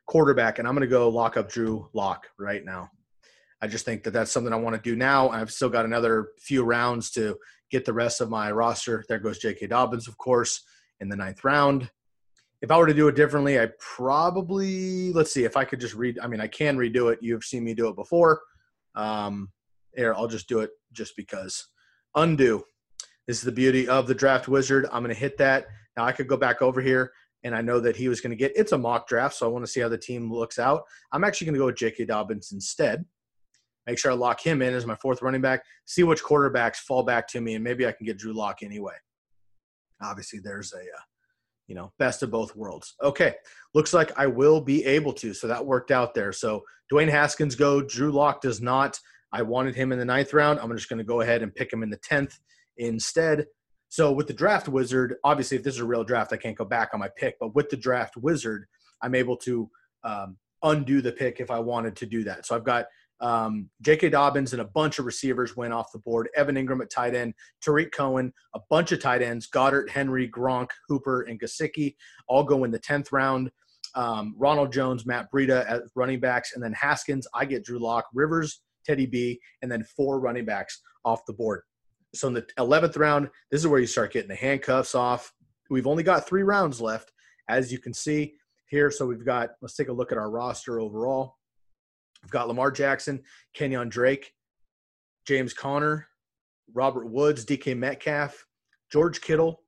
quarterback, 0.05 0.59
and 0.59 0.67
I'm 0.67 0.73
going 0.73 0.81
to 0.81 0.87
go 0.87 1.09
lock 1.09 1.37
up 1.37 1.49
Drew 1.49 1.89
Lock 1.93 2.27
right 2.37 2.65
now. 2.65 2.89
I 3.61 3.67
just 3.67 3.85
think 3.85 4.03
that 4.03 4.11
that's 4.11 4.31
something 4.31 4.51
I 4.51 4.57
want 4.57 4.75
to 4.75 4.81
do 4.81 4.95
now. 4.95 5.29
I've 5.29 5.51
still 5.51 5.69
got 5.69 5.85
another 5.85 6.29
few 6.39 6.63
rounds 6.63 7.11
to 7.11 7.37
get 7.71 7.85
the 7.85 7.93
rest 7.93 8.19
of 8.19 8.29
my 8.29 8.51
roster. 8.51 9.05
There 9.07 9.19
goes 9.19 9.39
J.K. 9.39 9.67
Dobbins, 9.67 10.07
of 10.07 10.17
course, 10.17 10.63
in 10.99 11.07
the 11.07 11.15
ninth 11.15 11.43
round. 11.45 11.89
If 12.61 12.71
I 12.71 12.77
were 12.77 12.87
to 12.87 12.93
do 12.93 13.07
it 13.07 13.15
differently, 13.15 13.59
I 13.59 13.69
probably 13.79 15.13
let's 15.13 15.33
see 15.33 15.43
if 15.43 15.55
I 15.55 15.65
could 15.65 15.79
just 15.79 15.95
read. 15.95 16.19
I 16.19 16.27
mean, 16.27 16.41
I 16.41 16.47
can 16.47 16.77
redo 16.77 17.11
it. 17.11 17.19
You've 17.21 17.43
seen 17.43 17.63
me 17.63 17.73
do 17.73 17.87
it 17.87 17.95
before. 17.95 18.41
Um, 18.95 19.49
here, 19.95 20.13
I'll 20.13 20.27
just 20.27 20.49
do 20.49 20.59
it 20.59 20.71
just 20.91 21.15
because. 21.15 21.67
Undo. 22.15 22.63
This 23.27 23.37
is 23.37 23.43
the 23.43 23.51
beauty 23.51 23.87
of 23.87 24.07
the 24.07 24.15
draft 24.15 24.47
wizard. 24.49 24.85
I'm 24.91 25.03
going 25.03 25.13
to 25.13 25.19
hit 25.19 25.37
that. 25.37 25.67
Now 25.97 26.05
I 26.05 26.11
could 26.11 26.27
go 26.27 26.37
back 26.37 26.61
over 26.61 26.81
here 26.81 27.11
and 27.43 27.55
I 27.55 27.61
know 27.61 27.79
that 27.79 27.95
he 27.95 28.07
was 28.07 28.21
going 28.21 28.31
to 28.31 28.37
get 28.37 28.53
it's 28.55 28.71
a 28.71 28.77
mock 28.77 29.07
draft, 29.07 29.35
so 29.35 29.45
I 29.45 29.49
want 29.49 29.65
to 29.65 29.71
see 29.71 29.81
how 29.81 29.89
the 29.89 29.97
team 29.97 30.31
looks 30.31 30.59
out. 30.59 30.83
I'm 31.11 31.23
actually 31.23 31.45
going 31.45 31.55
to 31.55 31.59
go 31.59 31.65
with 31.65 31.75
J.K. 31.75 32.05
Dobbins 32.05 32.51
instead. 32.51 33.05
Make 33.85 33.99
sure 33.99 34.11
I 34.11 34.15
lock 34.15 34.41
him 34.41 34.61
in 34.61 34.73
as 34.73 34.85
my 34.85 34.95
fourth 34.95 35.21
running 35.21 35.41
back. 35.41 35.63
See 35.85 36.03
which 36.03 36.23
quarterbacks 36.23 36.77
fall 36.77 37.03
back 37.03 37.27
to 37.29 37.41
me, 37.41 37.55
and 37.55 37.63
maybe 37.63 37.85
I 37.85 37.91
can 37.91 38.05
get 38.05 38.17
Drew 38.17 38.33
Lock 38.33 38.63
anyway. 38.63 38.93
Obviously, 40.01 40.39
there's 40.39 40.73
a 40.73 40.79
uh, 40.79 41.01
you 41.67 41.75
know 41.75 41.91
best 41.99 42.23
of 42.23 42.31
both 42.31 42.55
worlds. 42.55 42.95
Okay, 43.03 43.35
looks 43.73 43.93
like 43.93 44.17
I 44.17 44.27
will 44.27 44.61
be 44.61 44.85
able 44.85 45.11
to. 45.13 45.33
So 45.33 45.47
that 45.47 45.65
worked 45.65 45.91
out 45.91 46.13
there. 46.13 46.31
So 46.31 46.63
Dwayne 46.91 47.09
Haskins 47.09 47.55
go. 47.55 47.81
Drew 47.81 48.11
Lock 48.11 48.41
does 48.41 48.61
not. 48.61 48.97
I 49.33 49.41
wanted 49.41 49.75
him 49.75 49.91
in 49.91 49.99
the 49.99 50.05
ninth 50.05 50.33
round. 50.33 50.59
I'm 50.59 50.73
just 50.77 50.89
going 50.89 50.99
to 50.99 51.03
go 51.03 51.21
ahead 51.21 51.41
and 51.41 51.53
pick 51.53 51.73
him 51.73 51.83
in 51.83 51.89
the 51.89 51.97
tenth 51.97 52.39
instead. 52.77 53.47
So 53.93 54.11
with 54.11 54.25
the 54.25 54.33
draft 54.33 54.67
wizard, 54.67 55.17
obviously, 55.23 55.55
if 55.55 55.61
this 55.61 55.75
is 55.75 55.79
a 55.79 55.85
real 55.85 56.03
draft, 56.03 56.33
I 56.33 56.37
can't 56.37 56.57
go 56.57 56.65
back 56.65 56.95
on 56.95 56.99
my 56.99 57.09
pick. 57.15 57.37
But 57.39 57.53
with 57.53 57.69
the 57.69 57.77
draft 57.77 58.17
wizard, 58.17 58.65
I'm 59.03 59.13
able 59.13 59.37
to 59.37 59.69
um, 60.03 60.35
undo 60.63 60.99
the 60.99 61.11
pick 61.11 61.39
if 61.39 61.51
I 61.51 61.59
wanted 61.59 61.95
to 61.97 62.07
do 62.07 62.23
that. 62.23 62.47
So 62.47 62.55
I've 62.55 62.63
got 62.63 62.87
um, 63.19 63.69
J.K. 63.83 64.09
Dobbins 64.09 64.53
and 64.53 64.63
a 64.63 64.65
bunch 64.65 64.97
of 64.97 65.05
receivers 65.05 65.55
went 65.55 65.73
off 65.73 65.91
the 65.91 65.99
board. 65.99 66.27
Evan 66.35 66.55
Engram 66.55 66.81
at 66.81 66.89
tight 66.89 67.13
end, 67.13 67.35
Tarik 67.61 67.91
Cohen, 67.91 68.33
a 68.55 68.59
bunch 68.67 68.91
of 68.91 68.99
tight 68.99 69.21
ends, 69.21 69.47
Goedert, 69.47 69.91
Henry, 69.91 70.27
Gronk, 70.27 70.69
Hooper, 70.87 71.21
and 71.29 71.39
Gesicki 71.39 71.95
all 72.27 72.43
go 72.43 72.63
in 72.63 72.71
the 72.71 72.79
tenth 72.79 73.11
round. 73.11 73.51
Um, 73.93 74.33
Ronald 74.39 74.73
Jones, 74.73 75.05
Matt 75.05 75.27
Breida 75.31 75.69
at 75.69 75.83
running 75.93 76.19
backs, 76.19 76.53
and 76.55 76.63
then 76.63 76.73
Haskins. 76.73 77.27
I 77.35 77.45
get 77.45 77.63
Drew 77.63 77.77
Lock, 77.77 78.05
Rivers, 78.11 78.61
Teddy 78.87 79.05
B, 79.05 79.39
and 79.61 79.71
then 79.71 79.83
four 79.83 80.19
running 80.19 80.45
backs 80.45 80.81
off 81.05 81.23
the 81.27 81.33
board. 81.33 81.61
So 82.13 82.27
in 82.27 82.33
the 82.33 82.45
11th 82.59 82.97
round, 82.97 83.29
this 83.51 83.61
is 83.61 83.67
where 83.67 83.79
you 83.79 83.87
start 83.87 84.13
getting 84.13 84.29
the 84.29 84.35
handcuffs 84.35 84.95
off. 84.95 85.33
We've 85.69 85.87
only 85.87 86.03
got 86.03 86.27
three 86.27 86.43
rounds 86.43 86.79
left, 86.79 87.11
as 87.49 87.71
you 87.71 87.79
can 87.79 87.93
see 87.93 88.35
here. 88.67 88.91
So 88.91 89.05
we've 89.05 89.25
got, 89.25 89.51
let's 89.61 89.75
take 89.75 89.87
a 89.87 89.93
look 89.93 90.11
at 90.11 90.17
our 90.17 90.29
roster 90.29 90.79
overall. 90.79 91.37
We've 92.21 92.31
got 92.31 92.47
Lamar 92.47 92.71
Jackson, 92.71 93.23
Kenyan 93.57 93.89
Drake, 93.89 94.33
James 95.25 95.53
Conner, 95.53 96.07
Robert 96.73 97.09
Woods, 97.09 97.45
DK 97.45 97.77
Metcalf, 97.77 98.45
George 98.91 99.21
Kittle, 99.21 99.61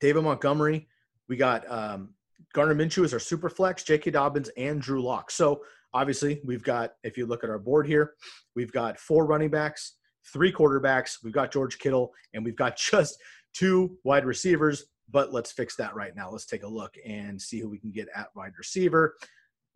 David 0.00 0.24
Montgomery. 0.24 0.88
We 1.28 1.36
got 1.36 1.70
um, 1.70 2.14
Gardner 2.54 2.74
Minshew 2.74 3.04
as 3.04 3.12
our 3.12 3.18
super 3.18 3.48
flex, 3.48 3.82
J.K. 3.84 4.10
Dobbins, 4.12 4.50
and 4.56 4.80
Drew 4.80 5.02
Lock. 5.02 5.30
So 5.30 5.62
obviously, 5.92 6.40
we've 6.44 6.62
got, 6.62 6.94
if 7.02 7.16
you 7.16 7.26
look 7.26 7.44
at 7.44 7.50
our 7.50 7.58
board 7.58 7.86
here, 7.86 8.14
we've 8.54 8.72
got 8.72 8.98
four 8.98 9.26
running 9.26 9.50
backs, 9.50 9.94
three 10.32 10.52
quarterbacks. 10.52 11.18
We've 11.22 11.32
got 11.32 11.52
George 11.52 11.78
Kittle, 11.78 12.12
and 12.32 12.44
we've 12.44 12.56
got 12.56 12.76
just 12.90 13.18
two 13.52 13.96
wide 14.04 14.24
receivers. 14.24 14.84
But 15.10 15.32
let's 15.32 15.52
fix 15.52 15.76
that 15.76 15.94
right 15.94 16.16
now. 16.16 16.30
Let's 16.30 16.46
take 16.46 16.62
a 16.62 16.68
look 16.68 16.94
and 17.06 17.40
see 17.40 17.60
who 17.60 17.68
we 17.68 17.78
can 17.78 17.90
get 17.90 18.08
at 18.14 18.28
wide 18.34 18.52
receiver. 18.56 19.16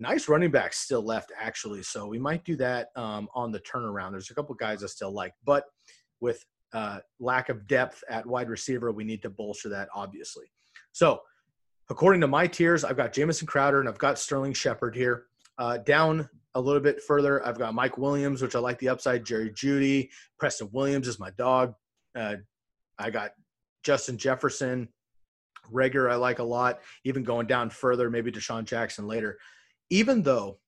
Nice 0.01 0.29
running 0.29 0.51
backs 0.51 0.79
still 0.79 1.03
left, 1.03 1.33
actually. 1.39 1.83
So 1.83 2.07
we 2.07 2.19
might 2.19 2.45
do 2.45 2.57
that 2.57 2.89
um, 2.97 3.29
on 3.35 3.53
the 3.53 3.61
turnaround. 3.61 4.13
There's 4.13 4.31
a 4.31 4.35
couple 4.35 4.55
guys 4.55 4.83
I 4.83 4.87
still 4.87 5.13
like, 5.13 5.35
but 5.45 5.65
with 6.21 6.45
uh, 6.73 7.01
lack 7.21 7.49
of 7.49 7.67
depth 7.67 8.03
at 8.09 8.27
wide 8.27 8.49
receiver, 8.49 8.93
we 8.93 9.05
need 9.05 9.23
to 9.23 9.31
bolster 9.31 9.69
that, 9.71 9.89
obviously. 9.95 10.47
So, 10.93 11.21
according 11.91 12.21
to 12.23 12.27
my 12.27 12.47
tiers, 12.47 12.85
I've 12.85 12.97
got 12.97 13.13
Jamison 13.13 13.47
Crowder 13.47 13.81
and 13.81 13.89
I've 13.89 13.99
got 13.99 14.19
Sterling 14.19 14.53
Shepard 14.53 14.95
here. 14.95 15.25
Uh, 15.59 15.79
down 15.79 16.29
a 16.55 16.61
little 16.61 16.81
bit 16.81 17.03
further, 17.03 17.45
I've 17.47 17.59
got 17.59 17.75
Mike 17.75 17.99
Williams, 17.99 18.43
which 18.43 18.55
I 18.55 18.59
like 18.59 18.79
the 18.79 18.89
upside. 18.89 19.25
Jerry 19.25 19.51
Jeudy, 19.51 20.09
Preston 20.39 20.71
Williams 20.73 21.09
is 21.09 21.21
my 21.21 21.31
dog. 21.31 21.75
Uh, 22.17 22.37
I 22.99 23.11
got 23.11 23.33
Justin 23.85 24.19
Jefferson, 24.19 24.89
Reagor 25.73 26.11
I 26.11 26.17
like 26.17 26.39
a 26.39 26.45
lot. 26.45 26.81
Even 27.05 27.23
going 27.23 27.47
down 27.47 27.71
further, 27.71 28.11
maybe 28.11 28.33
DeSean 28.33 28.65
Jackson 28.65 29.07
later. 29.07 29.39
Even 29.91 30.23
though, 30.23 30.59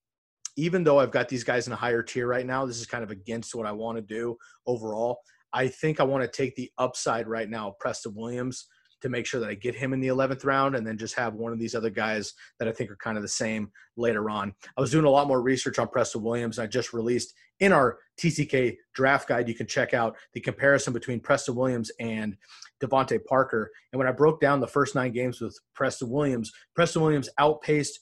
even 0.56 0.84
though 0.84 0.98
I've 0.98 1.10
got 1.10 1.28
these 1.28 1.44
guys 1.44 1.66
in 1.66 1.72
a 1.72 1.76
higher 1.76 2.02
tier 2.02 2.26
right 2.26 2.46
now, 2.46 2.66
this 2.66 2.78
is 2.78 2.86
kind 2.86 3.02
of 3.02 3.10
against 3.10 3.54
what 3.54 3.66
I 3.66 3.72
want 3.72 3.96
to 3.96 4.02
do 4.02 4.36
overall. 4.66 5.18
I 5.52 5.68
think 5.68 5.98
I 5.98 6.04
want 6.04 6.22
to 6.22 6.28
take 6.28 6.54
the 6.54 6.70
upside 6.78 7.26
right 7.26 7.48
now, 7.48 7.74
Preston 7.80 8.14
Williams 8.14 8.66
to 9.02 9.08
make 9.08 9.26
sure 9.26 9.40
that 9.40 9.48
I 9.48 9.54
get 9.54 9.74
him 9.74 9.92
in 9.92 10.00
the 10.00 10.08
11th 10.08 10.44
round 10.44 10.76
and 10.76 10.86
then 10.86 10.98
just 10.98 11.14
have 11.14 11.34
one 11.34 11.52
of 11.52 11.58
these 11.58 11.74
other 11.74 11.90
guys 11.90 12.34
that 12.58 12.68
I 12.68 12.72
think 12.72 12.90
are 12.90 12.96
kind 12.96 13.16
of 13.16 13.22
the 13.22 13.28
same 13.28 13.70
later 13.96 14.30
on. 14.30 14.54
I 14.76 14.80
was 14.80 14.90
doing 14.90 15.04
a 15.04 15.10
lot 15.10 15.28
more 15.28 15.42
research 15.42 15.78
on 15.78 15.88
Preston 15.88 16.22
Williams. 16.22 16.58
I 16.58 16.66
just 16.66 16.92
released 16.92 17.34
in 17.60 17.72
our 17.72 17.98
TCK 18.18 18.76
draft 18.94 19.28
guide, 19.28 19.48
you 19.48 19.54
can 19.54 19.66
check 19.66 19.94
out 19.94 20.16
the 20.32 20.40
comparison 20.40 20.92
between 20.92 21.20
Preston 21.20 21.54
Williams 21.54 21.90
and 22.00 22.36
DeVante 22.82 23.24
Parker. 23.24 23.70
And 23.92 23.98
when 23.98 24.08
I 24.08 24.12
broke 24.12 24.40
down 24.40 24.60
the 24.60 24.66
first 24.66 24.94
nine 24.94 25.12
games 25.12 25.40
with 25.40 25.58
Preston 25.74 26.08
Williams, 26.08 26.52
Preston 26.74 27.02
Williams 27.02 27.28
outpaced 27.38 28.00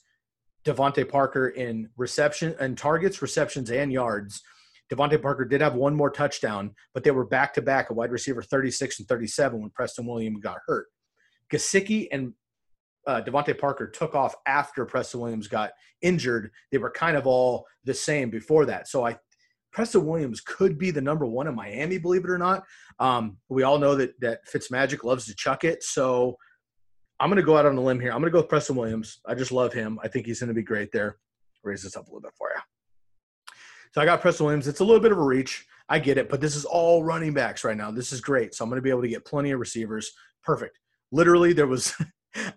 DeVante 0.65 1.07
Parker 1.07 1.49
in 1.49 1.89
reception 1.97 2.55
and 2.59 2.77
targets, 2.77 3.21
receptions, 3.21 3.69
and 3.69 3.91
yards. 3.91 4.41
DeVante 4.91 5.21
Parker 5.21 5.45
did 5.45 5.61
have 5.61 5.75
one 5.75 5.95
more 5.95 6.09
touchdown, 6.09 6.73
but 6.93 7.03
they 7.03 7.11
were 7.11 7.25
back 7.25 7.53
to 7.53 7.61
back, 7.61 7.89
a 7.89 7.93
wide 7.93 8.11
receiver 8.11 8.41
36 8.41 8.99
and 8.99 9.07
37 9.07 9.61
when 9.61 9.69
Preston 9.69 10.05
Williams 10.05 10.39
got 10.41 10.57
hurt. 10.65 10.87
Gesicki 11.51 12.07
and 12.11 12.33
uh, 13.07 13.21
DeVante 13.21 13.57
Parker 13.57 13.87
took 13.87 14.15
off 14.15 14.35
after 14.45 14.85
Preston 14.85 15.19
Williams 15.19 15.47
got 15.47 15.71
injured. 16.01 16.51
They 16.71 16.77
were 16.77 16.91
kind 16.91 17.17
of 17.17 17.27
all 17.27 17.65
the 17.83 17.93
same 17.93 18.29
before 18.29 18.65
that. 18.65 18.87
So 18.87 19.05
I 19.05 19.17
Preston 19.71 20.05
Williams 20.05 20.41
could 20.41 20.79
be 20.79 20.89
the 20.89 21.01
number 21.01 21.25
one 21.25 21.47
in 21.47 21.55
Miami, 21.55 21.99
believe 21.99 22.23
it 22.23 22.29
or 22.29 22.39
not. 22.39 22.63
Um, 22.97 23.37
we 23.49 23.63
all 23.63 23.77
know 23.77 23.95
that 23.95 24.19
that 24.21 24.39
Fitzmagic 24.47 25.03
loves 25.03 25.25
to 25.25 25.35
chuck 25.35 25.63
it. 25.63 25.83
So 25.83 26.37
I'm 27.19 27.29
going 27.29 27.37
to 27.37 27.45
go 27.45 27.57
out 27.57 27.65
on 27.65 27.77
a 27.77 27.81
limb 27.81 27.99
here. 27.99 28.11
I'm 28.11 28.19
going 28.19 28.31
to 28.31 28.33
go 28.33 28.39
with 28.39 28.49
Preston 28.49 28.75
Williams. 28.75 29.19
I 29.27 29.35
just 29.35 29.51
love 29.51 29.73
him. 29.73 29.99
I 30.03 30.07
think 30.07 30.25
he's 30.25 30.39
going 30.39 30.47
to 30.47 30.53
be 30.53 30.63
great 30.63 30.91
there. 30.91 31.17
Raise 31.63 31.83
this 31.83 31.95
up 31.95 32.07
a 32.07 32.09
little 32.09 32.21
bit 32.21 32.31
for 32.37 32.49
you. 32.49 32.61
So 33.93 34.01
I 34.01 34.05
got 34.05 34.21
Preston 34.21 34.45
Williams. 34.45 34.67
It's 34.67 34.81
a 34.81 34.83
little 34.83 35.01
bit 35.01 35.11
of 35.11 35.17
a 35.17 35.23
reach. 35.23 35.65
I 35.89 35.97
get 35.97 36.17
it, 36.17 36.29
but 36.29 36.39
this 36.39 36.55
is 36.55 36.65
all 36.65 37.03
running 37.03 37.33
backs 37.33 37.63
right 37.63 37.75
now. 37.75 37.89
This 37.89 38.13
is 38.13 38.21
great. 38.21 38.53
So 38.53 38.63
I'm 38.63 38.69
going 38.69 38.77
to 38.77 38.83
be 38.83 38.91
able 38.91 39.01
to 39.01 39.07
get 39.07 39.25
plenty 39.25 39.51
of 39.51 39.59
receivers. 39.59 40.11
Perfect. 40.43 40.77
Literally, 41.11 41.53
there 41.53 41.67
was 41.67 41.93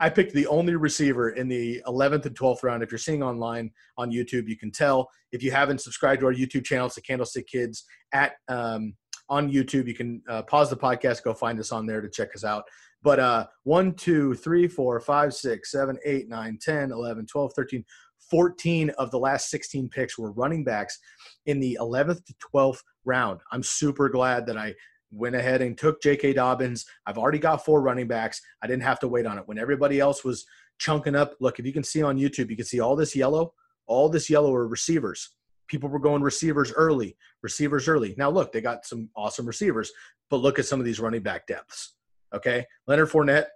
I 0.01 0.11
picked 0.11 0.35
the 0.35 0.47
only 0.49 0.77
receiver 0.77 1.31
in 1.31 1.49
the 1.49 1.83
11th 1.87 2.27
and 2.27 2.39
12th 2.39 2.63
round. 2.63 2.83
If 2.83 2.91
you're 2.91 2.99
seeing 2.99 3.23
online 3.23 3.71
on 3.97 4.11
YouTube, 4.11 4.49
you 4.49 4.57
can 4.57 4.71
tell. 4.71 5.09
If 5.33 5.43
you 5.43 5.51
haven't 5.51 5.81
subscribed 5.81 6.21
to 6.21 6.27
our 6.27 6.35
YouTube 6.35 6.65
channel, 6.65 6.87
it's 6.87 6.97
the 6.97 7.01
Candlestick 7.03 7.47
Kids 7.47 7.85
at 8.13 8.33
um, 8.49 8.95
on 9.29 9.51
YouTube. 9.51 9.87
You 9.87 9.95
can 9.95 10.23
uh, 10.29 10.43
pause 10.43 10.69
the 10.69 10.77
podcast, 10.77 11.23
go 11.23 11.33
find 11.33 11.59
us 11.59 11.73
on 11.73 11.87
there 11.87 12.03
to 12.03 12.11
check 12.11 12.35
us 12.35 12.45
out. 12.45 12.65
But 13.03 13.19
uh, 13.19 13.47
1, 13.65 13.95
2, 13.95 14.35
3, 14.35 14.69
4, 14.69 15.01
5, 15.01 15.35
6, 15.35 15.71
7, 15.71 15.99
8, 16.05 16.29
9, 16.29 16.59
10, 16.61 16.93
11, 16.93 17.27
12, 17.27 17.53
13, 17.55 17.85
14 18.33 18.89
of 18.97 19.11
the 19.11 19.19
last 19.19 19.51
16 19.51 19.91
picks 19.91 20.19
were 20.19 20.33
running 20.33 20.65
backs 20.65 20.99
in 21.45 21.61
the 21.61 21.77
11th 21.79 22.25
to 22.25 22.35
12th 22.55 22.79
round. 23.05 23.41
I'm 23.53 23.63
super 23.63 24.09
glad 24.09 24.47
that 24.47 24.57
I 24.57 24.75
went 25.11 25.37
ahead 25.37 25.61
and 25.61 25.77
took 25.77 26.01
J.K. 26.01 26.33
Dobbins. 26.33 26.87
I've 27.07 27.19
already 27.19 27.39
got 27.39 27.63
four 27.63 27.83
running 27.83 28.09
backs. 28.09 28.41
I 28.63 28.67
didn't 28.67 28.85
have 28.85 28.99
to 29.01 29.09
wait 29.09 29.27
on 29.27 29.37
it. 29.37 29.47
When 29.47 29.59
everybody 29.59 30.01
else 30.01 30.25
was 30.25 30.47
chunking 30.79 31.15
up, 31.15 31.35
look, 31.41 31.59
if 31.59 31.67
you 31.67 31.75
can 31.75 31.85
see 31.85 32.03
on 32.03 32.19
YouTube, 32.19 32.49
you 32.49 32.57
can 32.57 32.65
see 32.65 32.81
all 32.81 32.97
this 32.97 33.15
yellow. 33.15 33.53
All 33.87 34.09
this 34.09 34.31
yellow 34.31 34.55
are 34.55 34.67
receivers. 34.67 35.35
People 35.69 35.91
were 35.91 35.99
going 35.99 36.23
receivers 36.23 36.73
early, 36.73 37.19
receivers 37.43 37.87
early. 37.87 38.15
Now, 38.17 38.31
look, 38.31 38.51
they 38.51 38.63
got 38.63 38.87
some 38.87 39.11
awesome 39.15 39.45
receivers, 39.45 39.93
but 40.31 40.39
look 40.39 40.59
at 40.59 40.65
some 40.65 40.81
of 40.81 40.87
these 40.87 41.01
running 41.01 41.23
back 41.23 41.47
depths. 41.47 41.97
Okay. 42.35 42.65
Leonard 42.87 43.11
Fournette, 43.11 43.49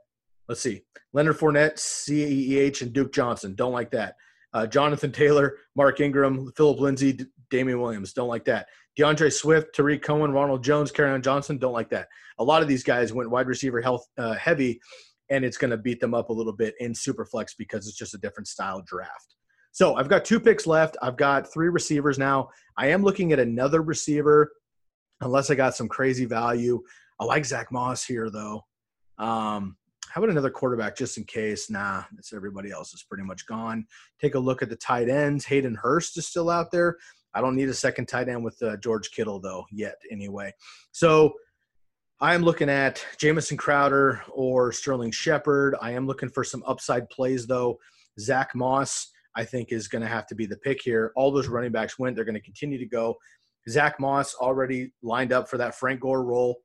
let's 0.50 0.60
see. 0.60 0.82
Leonard 1.14 1.38
Fournette, 1.38 1.78
CEH, 1.78 2.82
and 2.82 2.92
Duke 2.92 3.14
Johnson. 3.14 3.54
Don't 3.54 3.72
like 3.72 3.90
that. 3.92 4.16
Uh, 4.52 4.66
Jonathan 4.66 5.12
Taylor, 5.12 5.56
Mark 5.74 6.00
Ingram, 6.00 6.50
Philip 6.56 6.80
Lindsay, 6.80 7.12
D- 7.12 7.26
Damien 7.50 7.80
Williams. 7.80 8.12
Don't 8.12 8.28
like 8.28 8.44
that. 8.46 8.66
D'Andre 8.96 9.28
Swift, 9.28 9.74
Tarik 9.74 10.02
Cohen, 10.02 10.32
Ronald 10.32 10.64
Jones, 10.64 10.90
Kerryon 10.90 11.22
Johnson. 11.22 11.58
Don't 11.58 11.72
like 11.72 11.90
that. 11.90 12.08
A 12.38 12.44
lot 12.44 12.62
of 12.62 12.68
these 12.68 12.82
guys 12.82 13.12
went 13.12 13.30
wide 13.30 13.46
receiver 13.46 13.80
health 13.80 14.06
uh, 14.16 14.34
heavy, 14.34 14.80
and 15.30 15.44
it's 15.44 15.58
going 15.58 15.70
to 15.70 15.76
beat 15.76 16.00
them 16.00 16.14
up 16.14 16.30
a 16.30 16.32
little 16.32 16.52
bit 16.52 16.74
in 16.80 16.92
Superflex 16.92 17.52
because 17.58 17.86
it's 17.86 17.96
just 17.96 18.14
a 18.14 18.18
different 18.18 18.48
style 18.48 18.82
draft. 18.86 19.34
So 19.72 19.96
I've 19.96 20.08
got 20.08 20.24
two 20.24 20.40
picks 20.40 20.66
left. 20.66 20.96
I've 21.02 21.18
got 21.18 21.52
three 21.52 21.68
receivers 21.68 22.18
now. 22.18 22.48
I 22.78 22.86
am 22.86 23.02
looking 23.02 23.32
at 23.32 23.38
another 23.38 23.82
receiver, 23.82 24.50
unless 25.20 25.50
I 25.50 25.54
got 25.54 25.74
some 25.74 25.88
crazy 25.88 26.24
value. 26.24 26.80
I 27.20 27.24
like 27.24 27.44
Zach 27.44 27.70
Moss 27.70 28.02
here, 28.02 28.30
though. 28.30 28.64
Um, 29.18 29.76
how 30.16 30.22
about 30.22 30.30
another 30.30 30.48
quarterback 30.48 30.96
just 30.96 31.18
in 31.18 31.24
case? 31.24 31.68
Nah, 31.68 32.02
it's 32.16 32.32
everybody 32.32 32.70
else 32.70 32.94
is 32.94 33.04
pretty 33.06 33.22
much 33.22 33.46
gone. 33.46 33.86
Take 34.18 34.34
a 34.34 34.38
look 34.38 34.62
at 34.62 34.70
the 34.70 34.76
tight 34.76 35.10
ends. 35.10 35.44
Hayden 35.44 35.74
Hurst 35.74 36.16
is 36.16 36.26
still 36.26 36.48
out 36.48 36.70
there. 36.72 36.96
I 37.34 37.42
don't 37.42 37.54
need 37.54 37.68
a 37.68 37.74
second 37.74 38.06
tight 38.06 38.30
end 38.30 38.42
with 38.42 38.56
uh, 38.62 38.78
George 38.78 39.10
Kittle 39.10 39.40
though 39.40 39.66
yet. 39.70 39.96
Anyway, 40.10 40.54
so 40.92 41.34
I 42.18 42.34
am 42.34 42.42
looking 42.42 42.70
at 42.70 43.04
Jamison 43.18 43.58
Crowder 43.58 44.22
or 44.30 44.72
Sterling 44.72 45.10
Shepard. 45.10 45.76
I 45.82 45.90
am 45.90 46.06
looking 46.06 46.30
for 46.30 46.44
some 46.44 46.62
upside 46.66 47.10
plays 47.10 47.46
though. 47.46 47.76
Zach 48.18 48.54
Moss, 48.54 49.10
I 49.36 49.44
think, 49.44 49.70
is 49.70 49.86
going 49.86 50.00
to 50.00 50.08
have 50.08 50.26
to 50.28 50.34
be 50.34 50.46
the 50.46 50.56
pick 50.56 50.80
here. 50.80 51.12
All 51.14 51.30
those 51.30 51.48
running 51.48 51.72
backs 51.72 51.98
went. 51.98 52.16
They're 52.16 52.24
going 52.24 52.36
to 52.36 52.40
continue 52.40 52.78
to 52.78 52.86
go. 52.86 53.16
Zach 53.68 54.00
Moss 54.00 54.34
already 54.36 54.92
lined 55.02 55.34
up 55.34 55.46
for 55.46 55.58
that 55.58 55.74
Frank 55.74 56.00
Gore 56.00 56.24
role. 56.24 56.62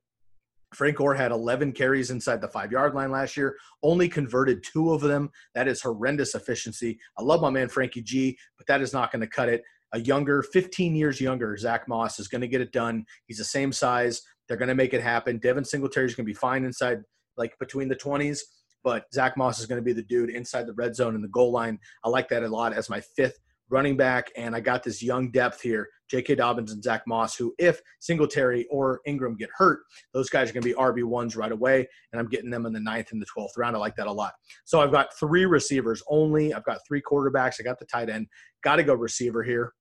Frank 0.74 0.96
Gore 0.96 1.14
had 1.14 1.32
11 1.32 1.72
carries 1.72 2.10
inside 2.10 2.40
the 2.40 2.48
five 2.48 2.72
yard 2.72 2.94
line 2.94 3.10
last 3.10 3.36
year, 3.36 3.56
only 3.82 4.08
converted 4.08 4.64
two 4.64 4.92
of 4.92 5.00
them. 5.00 5.30
That 5.54 5.68
is 5.68 5.82
horrendous 5.82 6.34
efficiency. 6.34 6.98
I 7.18 7.22
love 7.22 7.40
my 7.40 7.50
man 7.50 7.68
Frankie 7.68 8.02
G, 8.02 8.38
but 8.56 8.66
that 8.66 8.80
is 8.80 8.92
not 8.92 9.12
going 9.12 9.20
to 9.20 9.26
cut 9.26 9.48
it. 9.48 9.62
A 9.92 10.00
younger, 10.00 10.42
15 10.42 10.96
years 10.96 11.20
younger, 11.20 11.56
Zach 11.56 11.86
Moss 11.86 12.18
is 12.18 12.28
going 12.28 12.40
to 12.40 12.48
get 12.48 12.62
it 12.62 12.72
done. 12.72 13.04
He's 13.26 13.38
the 13.38 13.44
same 13.44 13.72
size. 13.72 14.22
They're 14.48 14.56
going 14.56 14.68
to 14.68 14.74
make 14.74 14.94
it 14.94 15.02
happen. 15.02 15.38
Devin 15.38 15.64
Singletary 15.64 16.06
is 16.06 16.14
going 16.14 16.24
to 16.24 16.30
be 16.30 16.34
fine 16.34 16.64
inside, 16.64 16.98
like 17.36 17.58
between 17.58 17.88
the 17.88 17.96
20s, 17.96 18.40
but 18.82 19.04
Zach 19.12 19.36
Moss 19.36 19.60
is 19.60 19.66
going 19.66 19.80
to 19.80 19.84
be 19.84 19.92
the 19.92 20.02
dude 20.02 20.30
inside 20.30 20.66
the 20.66 20.72
red 20.72 20.96
zone 20.96 21.14
and 21.14 21.22
the 21.22 21.28
goal 21.28 21.52
line. 21.52 21.78
I 22.04 22.08
like 22.08 22.28
that 22.30 22.42
a 22.42 22.48
lot 22.48 22.72
as 22.72 22.88
my 22.88 23.00
fifth 23.00 23.38
running 23.72 23.96
back, 23.96 24.30
and 24.36 24.54
I 24.54 24.60
got 24.60 24.82
this 24.82 25.02
young 25.02 25.30
depth 25.30 25.60
here, 25.60 25.88
J.K. 26.08 26.36
Dobbins 26.36 26.72
and 26.72 26.82
Zach 26.82 27.02
Moss, 27.06 27.34
who, 27.34 27.54
if 27.58 27.80
Singletary 28.00 28.66
or 28.70 29.00
Ingram 29.06 29.36
get 29.36 29.48
hurt, 29.56 29.80
those 30.12 30.28
guys 30.28 30.50
are 30.50 30.52
going 30.52 30.62
to 30.62 30.68
be 30.68 30.74
RB 30.74 31.02
ones 31.04 31.34
right 31.34 31.50
away, 31.50 31.88
and 32.12 32.20
I'm 32.20 32.28
getting 32.28 32.50
them 32.50 32.66
in 32.66 32.72
the 32.72 32.80
ninth 32.80 33.12
and 33.12 33.20
the 33.20 33.26
twelfth 33.26 33.56
round. 33.56 33.74
I 33.74 33.78
like 33.78 33.96
that 33.96 34.06
a 34.06 34.12
lot. 34.12 34.34
So 34.64 34.80
I've 34.80 34.92
got 34.92 35.16
three 35.18 35.46
receivers 35.46 36.02
only. 36.08 36.54
I've 36.54 36.64
got 36.64 36.80
three 36.86 37.02
quarterbacks. 37.02 37.56
I 37.58 37.64
got 37.64 37.78
the 37.78 37.86
tight 37.86 38.10
end. 38.10 38.26
Got 38.62 38.76
to 38.76 38.84
go 38.84 38.94
receiver 38.94 39.42
here. 39.42 39.72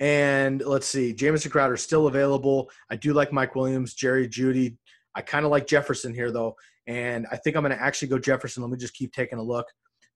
And 0.00 0.62
let's 0.64 0.86
see, 0.86 1.12
Jamison 1.12 1.50
Crowder 1.50 1.76
still 1.76 2.06
available. 2.06 2.70
I 2.90 2.96
do 2.96 3.12
like 3.12 3.32
Mike 3.32 3.56
Williams, 3.56 3.94
Jerry 3.94 4.28
Jeudy. 4.28 4.76
I 5.14 5.22
kind 5.22 5.44
of 5.44 5.50
like 5.50 5.66
Jefferson 5.66 6.14
here 6.14 6.30
though, 6.30 6.54
and 6.86 7.26
I 7.32 7.36
think 7.36 7.56
I'm 7.56 7.64
going 7.64 7.76
to 7.76 7.82
actually 7.82 8.08
go 8.08 8.18
Jefferson. 8.18 8.62
Let 8.62 8.70
me 8.70 8.78
just 8.78 8.94
keep 8.94 9.12
taking 9.12 9.38
a 9.38 9.42
look. 9.42 9.66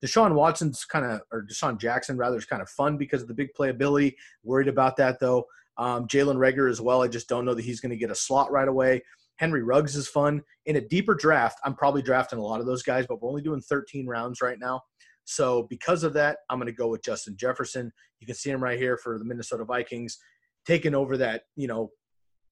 Deshaun 0.05 0.35
Watson's 0.35 0.85
kind 0.85 1.05
of, 1.05 1.21
or 1.31 1.43
DeSean 1.43 1.79
Jackson 1.79 2.17
rather, 2.17 2.37
is 2.37 2.45
kind 2.45 2.63
of 2.63 2.69
fun 2.69 2.97
because 2.97 3.23
of 3.23 3.29
the 3.29 3.35
big 3.35 3.51
playability. 3.59 4.15
Worried 4.43 4.69
about 4.69 4.97
that 4.97 5.21
though. 5.21 5.45
Um, 5.79 6.07
Jalen 6.07 6.37
Reagor 6.37 6.71
as 6.71 6.81
well. 6.81 7.03
I 7.03 7.09
just 7.09 7.29
don't 7.29 7.45
know 7.45 7.55
that 7.55 7.65
he's 7.65 7.81
going 7.81 7.91
to 7.91 7.97
get 7.97 8.11
a 8.11 8.15
slot 8.15 8.51
right 8.51 8.69
away. 8.69 9.03
Henry 9.37 9.63
Ruggs 9.63 9.97
is 9.97 10.09
fun. 10.09 10.43
In 10.67 10.77
a 10.77 10.81
deeper 10.81 11.15
draft, 11.15 11.59
I'm 11.65 11.75
probably 11.75 12.03
drafting 12.03 12.39
a 12.39 12.43
lot 12.43 12.61
of 12.61 12.67
those 12.67 12.83
guys, 12.83 13.07
but 13.09 13.21
we're 13.21 13.29
only 13.29 13.43
doing 13.43 13.61
13 13.61 14.07
rounds 14.07 14.41
right 14.43 14.59
now. 14.59 14.83
So 15.25 15.67
because 15.71 16.03
of 16.03 16.13
that, 16.15 16.39
I'm 16.51 16.59
going 16.59 16.67
to 16.67 16.73
go 16.73 16.89
with 16.89 17.03
Justin 17.03 17.37
Jefferson. 17.37 17.93
You 18.21 18.27
can 18.27 18.37
see 18.37 18.51
him 18.51 18.63
right 18.63 18.79
here 18.79 18.97
for 18.97 19.19
the 19.19 19.25
Minnesota 19.25 19.65
Vikings, 19.65 20.19
taking 20.67 20.95
over 20.95 21.17
that, 21.17 21.43
you 21.57 21.69
know, 21.69 21.91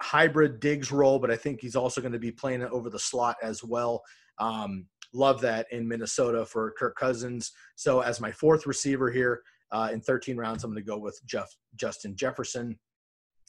hybrid 0.00 0.60
Diggs 0.60 0.90
role, 0.90 1.18
but 1.18 1.30
I 1.30 1.36
think 1.36 1.60
he's 1.60 1.76
also 1.76 2.00
going 2.00 2.12
to 2.12 2.18
be 2.18 2.32
playing 2.32 2.62
it 2.62 2.70
over 2.70 2.88
the 2.88 2.98
slot 2.98 3.36
as 3.42 3.62
well. 3.62 4.02
Um, 4.38 4.86
Love 5.12 5.40
that 5.40 5.66
in 5.72 5.86
Minnesota 5.86 6.44
for 6.44 6.72
Kirk 6.78 6.96
Cousins. 6.96 7.52
So 7.74 8.00
as 8.00 8.20
my 8.20 8.30
fourth 8.30 8.66
receiver 8.66 9.10
here 9.10 9.42
uh, 9.72 9.90
in 9.92 10.00
13 10.00 10.36
rounds, 10.36 10.64
I'm 10.64 10.70
going 10.70 10.82
to 10.82 10.88
go 10.88 10.98
with 10.98 11.20
Jeff 11.26 11.54
Justin 11.76 12.14
Jefferson. 12.16 12.78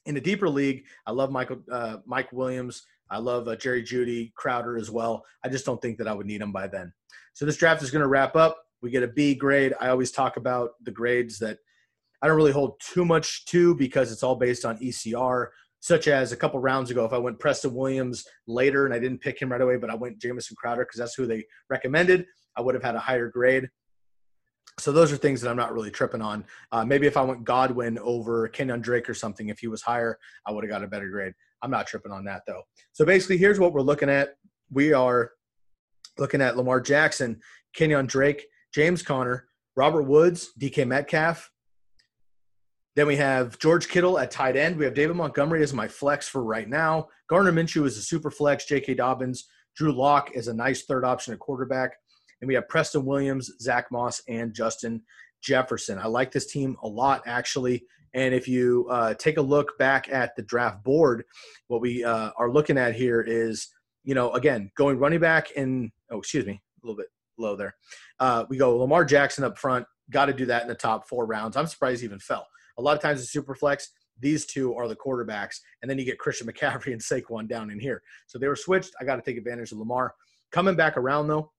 In 0.08 0.18
a 0.18 0.22
deeper 0.22 0.50
league, 0.50 0.86
I 1.06 1.12
love 1.12 1.32
Michael 1.32 1.62
uh, 1.72 1.98
Mike 2.06 2.32
Williams. 2.32 2.84
I 3.12 3.18
love 3.18 3.48
uh, 3.48 3.56
Jerry 3.56 3.84
Jeudy, 3.84 4.34
Crowder 4.34 4.78
as 4.78 4.90
well. 4.90 5.24
I 5.44 5.50
just 5.50 5.66
don't 5.66 5.82
think 5.82 5.98
that 5.98 6.08
I 6.08 6.14
would 6.14 6.26
need 6.26 6.42
them 6.42 6.52
by 6.52 6.68
then. 6.68 6.94
So 7.34 7.46
this 7.46 7.58
draft 7.58 7.84
is 7.84 7.92
going 7.92 8.02
to 8.02 8.08
wrap 8.08 8.36
up. 8.36 8.58
We 8.82 8.90
get 8.90 9.04
a 9.04 9.08
B 9.08 9.36
grade. 9.36 9.74
I 9.80 9.90
always 9.90 10.12
talk 10.12 10.38
about 10.38 10.72
the 10.84 10.92
grades 10.92 11.38
that 11.40 11.60
I 12.22 12.28
don't 12.28 12.38
really 12.38 12.52
hold 12.52 12.80
too 12.80 13.06
much 13.06 13.46
to 13.46 13.76
because 13.76 14.12
it's 14.12 14.24
all 14.24 14.36
based 14.36 14.66
on 14.66 14.78
ECR 14.78 15.48
such 15.82 16.08
as 16.08 16.32
a 16.32 16.38
couple 16.38 16.60
rounds 16.60 16.92
ago, 16.92 17.06
if 17.06 17.12
I 17.12 17.18
went 17.18 17.40
Preston 17.40 17.74
Williams 17.74 18.26
later 18.48 18.86
and 18.86 18.94
I 18.94 19.00
didn't 19.00 19.20
pick 19.20 19.42
him 19.42 19.52
right 19.52 19.62
away, 19.62 19.78
but 19.78 19.90
I 19.90 19.96
went 19.96 20.20
Jamison 20.20 20.56
Crowder 20.56 20.86
because 20.86 21.00
that's 21.00 21.16
who 21.16 21.26
they 21.26 21.44
recommended, 21.70 22.26
I 22.56 22.62
would 22.62 22.76
have 22.76 22.84
had 22.84 22.96
a 22.96 23.00
higher 23.00 23.30
grade. 23.30 23.68
So 24.80 24.92
those 24.92 25.12
are 25.12 25.18
things 25.18 25.42
that 25.42 25.50
I'm 25.50 25.58
not 25.58 25.74
really 25.74 25.92
tripping 25.92 26.22
on. 26.22 26.46
Uh, 26.72 26.86
maybe 26.86 27.08
if 27.08 27.18
I 27.18 27.24
went 27.24 27.44
Godwin 27.44 27.98
over 28.00 28.48
Kenyan 28.48 28.82
Drake 28.82 29.10
or 29.10 29.14
something, 29.14 29.50
if 29.50 29.60
he 29.60 29.68
was 29.68 29.82
higher, 29.82 30.18
I 30.46 30.52
would 30.52 30.64
have 30.64 30.72
got 30.72 30.84
a 30.84 30.88
better 30.88 31.10
grade. 31.10 31.34
I'm 31.62 31.72
not 31.72 31.88
tripping 31.88 32.12
on 32.12 32.24
that 32.26 32.44
though. 32.48 32.62
So 32.94 33.04
basically, 33.04 33.38
here's 33.38 33.60
what 33.60 33.74
we're 33.74 33.82
looking 33.82 34.10
at. 34.10 34.36
We 34.72 34.94
are 34.94 35.32
looking 36.18 36.42
at 36.42 36.58
Lamar 36.58 36.80
Jackson, 36.80 37.42
Kenyan 37.76 38.08
Drake, 38.08 38.46
James 38.74 39.02
Conner, 39.02 39.48
Robert 39.76 40.04
Woods, 40.04 40.52
DK 40.60 40.88
Metcalf, 40.88 41.51
then 42.96 43.08
we 43.08 43.16
have 43.16 43.58
George 43.60 43.88
Kittle 43.88 44.20
at 44.20 44.32
tight 44.32 44.58
end. 44.58 44.76
We 44.76 44.86
have 44.86 44.94
David 44.94 45.16
Montgomery 45.16 45.64
as 45.64 45.74
my 45.74 45.88
flex 45.88 46.28
for 46.28 46.44
right 46.44 46.68
now. 46.68 47.08
Gardner 47.30 47.52
Minshew 47.52 47.86
is 47.86 47.98
a 47.98 48.02
super 48.02 48.30
flex. 48.30 48.66
J.K. 48.66 48.96
Dobbins, 48.96 49.48
Drew 49.76 49.94
Lock 49.94 50.32
is 50.36 50.48
a 50.48 50.54
nice 50.54 50.84
third 50.84 51.06
option 51.06 51.34
at 51.34 51.40
quarterback. 51.40 51.92
And 52.42 52.48
we 52.48 52.56
have 52.56 52.68
Preston 52.68 53.06
Williams, 53.06 53.52
Zach 53.62 53.86
Moss, 53.92 54.22
and 54.28 54.54
Justin 54.54 55.02
Jefferson. 55.42 56.00
I 56.00 56.08
like 56.08 56.32
this 56.32 56.52
team 56.52 56.76
a 56.84 56.88
lot, 56.88 57.22
actually. 57.26 57.86
And 58.14 58.34
if 58.34 58.48
you 58.48 58.88
uh, 58.90 59.14
take 59.14 59.38
a 59.38 59.42
look 59.42 59.78
back 59.78 60.10
at 60.12 60.36
the 60.36 60.42
draft 60.42 60.84
board, 60.84 61.24
what 61.68 61.82
we 61.82 62.04
uh, 62.04 62.32
are 62.38 62.52
looking 62.52 62.78
at 62.78 62.94
here 62.94 63.22
is, 63.22 63.70
you 64.04 64.16
know, 64.16 64.32
again, 64.32 64.70
going 64.76 64.98
running 64.98 65.20
back 65.20 65.52
in, 65.52 65.92
oh, 66.10 66.20
excuse 66.20 66.46
me, 66.46 66.62
a 66.84 66.86
little 66.86 66.98
bit 66.98 67.08
low 67.38 67.56
there. 67.56 67.76
Uh, 68.20 68.44
we 68.50 68.58
go 68.58 68.78
Lamar 68.78 69.06
Jackson 69.06 69.46
up 69.46 69.58
front. 69.58 69.86
Got 70.10 70.26
to 70.26 70.34
do 70.34 70.46
that 70.48 70.64
in 70.64 70.68
the 70.68 70.76
top 70.76 71.08
four 71.08 71.26
rounds. 71.26 71.56
I'm 71.56 71.68
surprised 71.68 72.02
he 72.02 72.06
even 72.06 72.20
fell. 72.20 72.46
A 72.78 72.82
lot 72.82 72.96
of 72.96 73.02
times 73.02 73.20
in 73.20 73.26
super 73.26 73.56
flex, 73.56 73.90
these 74.20 74.46
two 74.46 74.76
are 74.76 74.88
the 74.88 74.96
quarterbacks, 74.96 75.58
and 75.82 75.90
then 75.90 75.98
you 75.98 76.06
get 76.06 76.20
Christian 76.20 76.48
McCaffrey 76.48 76.94
and 76.94 77.02
Saquon 77.02 77.48
down 77.48 77.72
in 77.72 77.80
here. 77.80 78.02
So 78.28 78.38
they 78.38 78.48
were 78.48 78.56
switched. 78.56 78.94
I 79.00 79.04
got 79.04 79.16
to 79.16 79.22
take 79.22 79.38
advantage 79.38 79.72
of 79.72 79.80
Lamar. 79.80 80.14
Coming 80.52 80.76
back 80.76 80.98
around 80.98 81.28
though, 81.28 81.52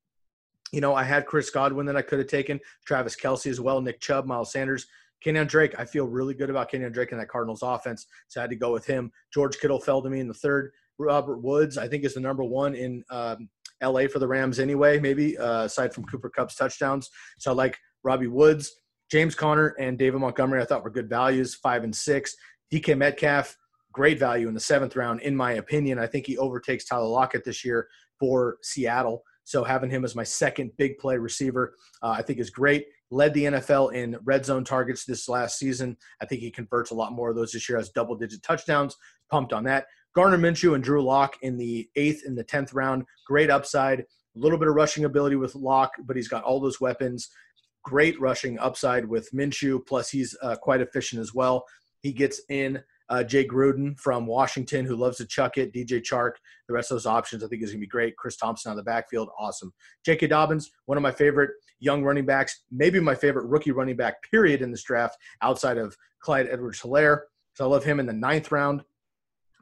You 0.71 0.81
know, 0.81 0.95
I 0.95 1.03
had 1.03 1.27
Chris 1.27 1.51
Godwin 1.51 1.87
that 1.87 1.97
I 1.97 2.03
could 2.03 2.19
have 2.19 2.29
taken, 2.29 2.61
Travis 2.87 3.17
Kelce 3.17 3.51
as 3.51 3.61
well, 3.61 3.81
Nick 3.81 4.01
Chubb, 4.01 4.27
Miles 4.27 4.53
Sanders. 4.53 4.87
Kenyan 5.25 5.47
Drake, 5.47 5.75
I 5.79 5.85
feel 5.85 6.07
really 6.07 6.35
good 6.35 6.51
about 6.51 6.71
Kenyan 6.71 6.93
Drake 6.93 7.13
in 7.13 7.19
that 7.19 7.29
Cardinals 7.29 7.63
offense, 7.63 8.07
so 8.29 8.41
I 8.41 8.43
had 8.43 8.51
to 8.51 8.57
go 8.57 8.73
with 8.73 8.87
him. 8.87 9.13
George 9.33 9.59
Kittle 9.59 9.81
fell 9.81 10.03
to 10.03 10.11
me 10.11 10.21
in 10.21 10.27
the 10.29 10.35
third. 10.35 10.73
Robert 10.99 11.39
Woods, 11.39 11.79
I 11.79 11.89
think, 11.89 12.05
is 12.05 12.15
the 12.15 12.21
number 12.21 12.45
one 12.45 12.75
in 12.75 13.05
um, 13.11 13.49
LA 13.83 14.07
for 14.09 14.19
the 14.19 14.27
Rams 14.27 14.59
anyway, 14.59 14.99
maybe, 14.99 15.39
uh, 15.39 15.65
aside 15.65 15.95
from 15.95 16.05
Cooper 16.05 16.31
Kupp's 16.31 16.57
touchdowns. 16.57 17.09
So 17.39 17.53
I 17.53 17.55
like 17.55 17.79
Robbie 18.03 18.27
Woods. 18.27 18.82
James 19.13 19.35
Conner 19.35 19.77
and 19.79 19.99
David 19.99 20.23
Montgomery, 20.23 20.63
I 20.63 20.65
thought 20.65 20.83
were 20.83 20.89
good 20.89 21.11
values, 21.11 21.55
five 21.55 21.85
and 21.85 21.95
six. 21.95 22.35
DK 22.73 22.97
Metcalf, 22.97 23.59
great 23.93 24.19
value 24.19 24.49
in 24.49 24.55
the 24.55 24.61
seventh 24.61 24.97
round, 24.97 25.21
in 25.21 25.37
my 25.37 25.53
opinion. 25.53 25.99
I 25.99 26.07
think 26.07 26.27
he 26.27 26.39
overtakes 26.39 26.87
Tyler 26.87 27.09
Lockett 27.09 27.45
this 27.45 27.63
year 27.63 27.89
for 28.19 28.57
Seattle. 28.63 29.23
So 29.45 29.65
having 29.65 29.91
him 29.91 30.07
as 30.07 30.17
my 30.17 30.25
second 30.25 30.71
big 30.79 30.97
play 30.97 31.19
receiver, 31.19 31.75
uh, 32.03 32.15
I 32.17 32.23
think 32.23 32.39
is 32.39 32.49
great. 32.49 32.87
Led 33.11 33.35
the 33.35 33.45
NFL 33.45 33.93
in 33.93 34.17
red 34.25 34.47
zone 34.47 34.65
targets 34.65 35.05
this 35.05 35.29
last 35.29 35.59
season. 35.59 35.95
I 36.23 36.25
think 36.25 36.41
he 36.41 36.51
converts 36.51 36.91
a 36.91 36.95
lot 36.95 37.13
more 37.13 37.29
of 37.29 37.37
those 37.37 37.53
this 37.53 37.69
year. 37.69 37.77
Has 37.77 37.91
double 37.91 38.17
digit 38.17 38.43
touchdowns. 38.43 38.97
Pumped 39.31 39.53
on 39.53 39.65
that. 39.65 39.89
Gardner 40.15 40.39
Minshew 40.39 40.75
and 40.75 40.83
Drew 40.83 41.03
Lock 41.03 41.37
in 41.43 41.59
the 41.59 41.87
eighth 41.97 42.23
and 42.25 42.39
the 42.39 42.45
tenth 42.45 42.73
round. 42.73 43.05
Great 43.27 43.51
upside. 43.51 44.01
A 44.01 44.05
little 44.37 44.59
bit 44.59 44.69
of 44.69 44.75
rushing 44.75 45.05
ability 45.05 45.37
with 45.37 45.55
Lock, 45.55 45.91
but 46.07 46.17
he's 46.17 46.29
got 46.29 46.45
all 46.45 46.61
those 46.61 46.81
weapons. 46.81 47.29
Great 47.83 48.21
rushing 48.21 48.59
upside 48.59 49.05
with 49.05 49.31
Minshew. 49.33 49.85
Plus, 49.87 50.11
he's 50.11 50.37
uh, 50.43 50.57
quite 50.57 50.81
efficient 50.81 51.21
as 51.21 51.35
well. 51.35 51.65
He 52.01 52.13
gets 52.13 52.41
in 52.49 52.83
uh, 53.09 53.23
Jay 53.23 53.47
Gruden 53.47 53.99
from 53.99 54.27
Washington, 54.27 54.87
who 54.87 54.97
loves 54.97 55.19
to 55.19 55.27
chuck 55.27 55.59
it. 55.59 55.73
DJ 55.73 56.01
Chark, 56.01 56.33
the 56.67 56.75
rest 56.75 56.91
of 56.91 56.97
those 56.97 57.07
options, 57.07 57.45
I 57.45 57.49
think 57.49 57.63
is 57.63 57.71
going 57.71 57.81
to 57.81 57.87
be 57.87 57.91
great. 57.91 58.17
Chris 58.17 58.37
Thompson 58.37 58.71
on 58.71 58.77
the 58.77 58.83
backfield, 58.83 59.29
awesome. 59.39 59.73
J.K. 60.05 60.29
Dobbins, 60.29 60.71
one 60.87 60.97
of 60.97 61.03
my 61.03 61.13
favorite 61.13 61.51
young 61.79 62.03
running 62.03 62.25
backs, 62.25 62.63
maybe 62.71 63.01
my 63.01 63.15
favorite 63.15 63.47
rookie 63.47 63.73
running 63.73 63.97
back, 63.97 64.23
period, 64.31 64.63
in 64.63 64.71
this 64.71 64.83
draft, 64.83 65.19
outside 65.43 65.77
of 65.77 65.97
Clyde 66.21 66.49
Edwards 66.51 66.81
Helaire. 66.81 67.23
So 67.55 67.65
I 67.65 67.69
love 67.69 67.85
him 67.85 68.01
in 68.01 68.07
the 68.07 68.13
ninth 68.13 68.51
round. 68.51 68.83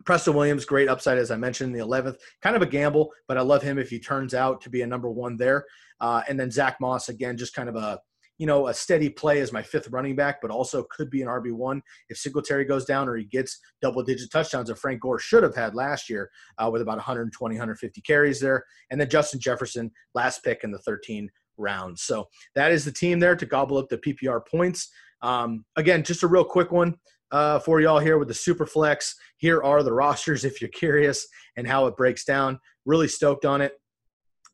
Preston 0.05 0.35
Williams, 0.35 0.65
great 0.65 0.89
upside, 0.89 1.19
as 1.19 1.31
I 1.31 1.37
mentioned, 1.37 1.75
in 1.75 1.79
the 1.79 1.85
11th. 1.85 2.19
Kind 2.41 2.57
of 2.57 2.63
a 2.63 2.67
gamble, 2.67 3.11
but 3.27 3.37
I 3.37 3.43
love 3.43 3.63
him 3.63 3.79
if 3.79 3.91
he 3.91 3.99
turns 3.99 4.33
out 4.33 4.61
to 4.63 4.71
be 4.71 4.83
a 4.83 4.87
number 4.87 5.11
one 5.11 5.37
there. 5.37 5.67
Uh, 6.01 6.23
and 6.29 6.39
then 6.39 6.51
Zach 6.51 6.81
Moss, 6.81 7.09
again, 7.09 7.37
just 7.37 7.55
kind 7.55 7.69
of 7.69 7.77
a 7.77 8.01
you 8.41 8.47
know, 8.47 8.69
a 8.69 8.75
steady 8.75 9.11
play 9.11 9.41
as 9.41 9.53
my 9.53 9.63
fifth 9.63 9.89
running 9.91 10.17
back, 10.17 10.41
but 10.41 10.51
also 10.51 10.83
could 10.85 11.11
be 11.11 11.21
an 11.21 11.29
RB1 11.29 11.79
if 12.09 12.17
Singletary 12.17 12.65
goes 12.65 12.87
down 12.87 13.07
or 13.07 13.15
he 13.15 13.25
gets 13.25 13.61
double 13.83 14.03
digit 14.03 14.33
touchdowns 14.33 14.69
that 14.69 14.79
Frank 14.79 15.03
Gore 15.03 15.19
should 15.19 15.43
have 15.43 15.55
had 15.55 15.75
last 15.75 16.09
year 16.09 16.31
uh, 16.57 16.71
with 16.73 16.81
about 16.81 16.97
120, 16.97 17.55
150 17.55 18.01
carries 18.01 18.41
there. 18.41 18.65
And 18.91 18.99
then 18.99 19.11
Justin 19.11 19.41
Jefferson, 19.41 19.91
last 20.15 20.43
pick 20.43 20.65
in 20.65 20.71
the 20.71 20.79
13 20.79 21.29
rounds. 21.59 22.01
So 22.01 22.29
that 22.55 22.73
is 22.73 22.83
the 22.83 22.91
team 22.91 23.21
there 23.21 23.37
to 23.37 23.45
gobble 23.45 23.77
up 23.77 23.91
the 23.91 23.99
PPR 23.99 24.41
points. 24.51 24.89
Um, 25.21 25.67
again, 25.77 26.03
just 26.03 26.23
a 26.23 26.27
real 26.27 26.43
quick 26.43 26.73
one 26.73 26.97
uh, 27.33 27.59
for 27.59 27.83
y'all 27.83 27.99
here 27.99 28.17
with 28.17 28.29
the 28.29 28.35
super 28.35 28.65
flex. 28.65 29.17
Here 29.37 29.63
are 29.63 29.83
the 29.83 29.93
rosters 29.93 30.45
if 30.47 30.63
you're 30.63 30.71
curious 30.71 31.27
and 31.59 31.67
how 31.67 31.87
it 31.89 31.97
breaks 31.99 32.25
down. 32.25 32.59
Really 32.87 33.09
stoked 33.09 33.45
on 33.45 33.61
it. 33.61 33.75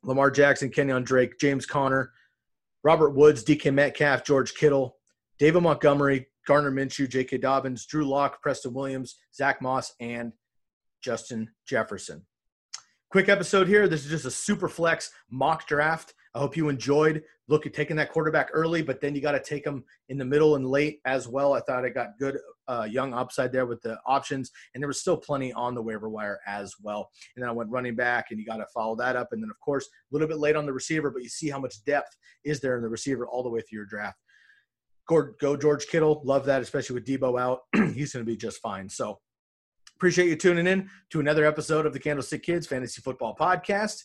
Lamar 0.02 0.32
Jackson, 0.32 0.70
Kenyan 0.70 1.04
Drake, 1.04 1.38
James 1.38 1.66
Conner, 1.66 2.10
Robert 2.84 3.10
Woods, 3.10 3.44
DK 3.44 3.72
Metcalf, 3.72 4.24
George 4.24 4.54
Kittle, 4.54 4.96
David 5.38 5.62
Montgomery, 5.62 6.28
Gardner 6.46 6.70
Minshew, 6.70 7.08
J.K. 7.08 7.38
Dobbins, 7.38 7.86
Drew 7.86 8.08
Lock, 8.08 8.40
Preston 8.40 8.72
Williams, 8.72 9.16
Zach 9.34 9.60
Moss, 9.60 9.92
and 10.00 10.32
Justin 11.02 11.50
Jefferson. 11.66 12.24
Quick 13.10 13.28
episode 13.28 13.68
here. 13.68 13.88
This 13.88 14.04
is 14.04 14.10
just 14.10 14.24
a 14.24 14.30
super 14.30 14.68
flex 14.68 15.10
mock 15.30 15.66
draft. 15.66 16.14
I 16.36 16.38
hope 16.38 16.56
you 16.56 16.68
enjoyed 16.68 17.24
look 17.48 17.66
at 17.66 17.74
taking 17.74 17.96
that 17.96 18.12
quarterback 18.12 18.50
early, 18.52 18.82
but 18.82 19.00
then 19.00 19.14
you 19.14 19.20
got 19.20 19.32
to 19.32 19.40
take 19.40 19.64
them 19.64 19.84
in 20.08 20.18
the 20.18 20.24
middle 20.24 20.56
and 20.56 20.66
late 20.66 21.00
as 21.04 21.28
well. 21.28 21.52
I 21.52 21.60
thought 21.60 21.84
I 21.84 21.90
got 21.90 22.18
good 22.18 22.38
uh, 22.68 22.86
young 22.90 23.14
upside 23.14 23.52
there 23.52 23.66
with 23.66 23.80
the 23.82 23.98
options, 24.06 24.50
and 24.74 24.82
there 24.82 24.88
was 24.88 25.00
still 25.00 25.16
plenty 25.16 25.52
on 25.52 25.74
the 25.74 25.82
waiver 25.82 26.08
wire 26.08 26.40
as 26.46 26.74
well. 26.82 27.10
And 27.34 27.42
then 27.42 27.48
I 27.48 27.52
went 27.52 27.70
running 27.70 27.94
back, 27.94 28.26
and 28.30 28.40
you 28.40 28.46
got 28.46 28.56
to 28.56 28.66
follow 28.74 28.96
that 28.96 29.16
up. 29.16 29.28
And 29.32 29.42
then, 29.42 29.50
of 29.50 29.58
course, 29.60 29.86
a 29.86 30.14
little 30.14 30.28
bit 30.28 30.38
late 30.38 30.56
on 30.56 30.66
the 30.66 30.72
receiver, 30.72 31.10
but 31.10 31.22
you 31.22 31.28
see 31.28 31.48
how 31.48 31.60
much 31.60 31.84
depth 31.84 32.16
is 32.44 32.60
there 32.60 32.76
in 32.76 32.82
the 32.82 32.88
receiver 32.88 33.26
all 33.26 33.42
the 33.42 33.48
way 33.48 33.60
through 33.60 33.78
your 33.78 33.86
draft. 33.86 34.18
Go, 35.08 35.56
George 35.56 35.86
Kittle. 35.86 36.20
Love 36.24 36.44
that, 36.46 36.62
especially 36.62 36.94
with 36.94 37.06
Deebo 37.06 37.40
out. 37.40 37.60
He's 37.94 38.12
going 38.12 38.24
to 38.24 38.30
be 38.30 38.36
just 38.36 38.60
fine. 38.60 38.88
So 38.88 39.20
appreciate 39.94 40.28
you 40.28 40.34
tuning 40.34 40.66
in 40.66 40.90
to 41.10 41.20
another 41.20 41.44
episode 41.44 41.86
of 41.86 41.92
the 41.92 42.00
Candlestick 42.00 42.42
Kids 42.42 42.66
Fantasy 42.66 43.00
Football 43.00 43.36
Podcast. 43.38 44.02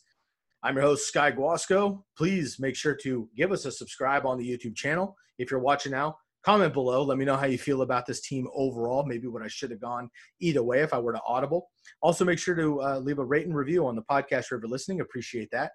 I'm 0.64 0.76
your 0.76 0.84
host, 0.84 1.08
Sky 1.08 1.32
Guasco. 1.32 2.06
Please 2.16 2.60
make 2.60 2.76
sure 2.76 2.94
to 3.02 3.28
give 3.36 3.52
us 3.52 3.66
a 3.66 3.72
subscribe 3.72 4.28
on 4.28 4.38
the 4.38 4.48
YouTube 4.48 4.76
channel. 4.76 5.16
If 5.40 5.50
you're 5.50 5.60
watching 5.60 5.92
now, 5.92 6.18
comment 6.44 6.72
below. 6.72 7.02
Let 7.02 7.18
me 7.18 7.26
know 7.26 7.36
how 7.36 7.48
you 7.48 7.58
feel 7.58 7.82
about 7.82 8.06
this 8.06 8.22
team 8.22 8.48
overall. 8.54 9.04
Maybe 9.04 9.26
what 9.26 9.42
I 9.42 9.48
should 9.48 9.72
have 9.72 9.82
gone 9.82 10.08
either 10.40 10.62
way 10.62 10.82
if 10.82 10.94
I 10.94 11.00
were 11.00 11.14
to 11.14 11.22
audible. 11.28 11.70
Also, 12.04 12.24
make 12.24 12.38
sure 12.38 12.54
to 12.54 12.80
uh, 12.80 13.00
leave 13.00 13.18
a 13.18 13.26
rate 13.26 13.48
and 13.48 13.56
review 13.56 13.88
on 13.88 13.96
the 13.96 14.04
podcast 14.04 14.52
wherever 14.52 14.68
listening. 14.68 15.02
Appreciate 15.02 15.50
that. 15.52 15.72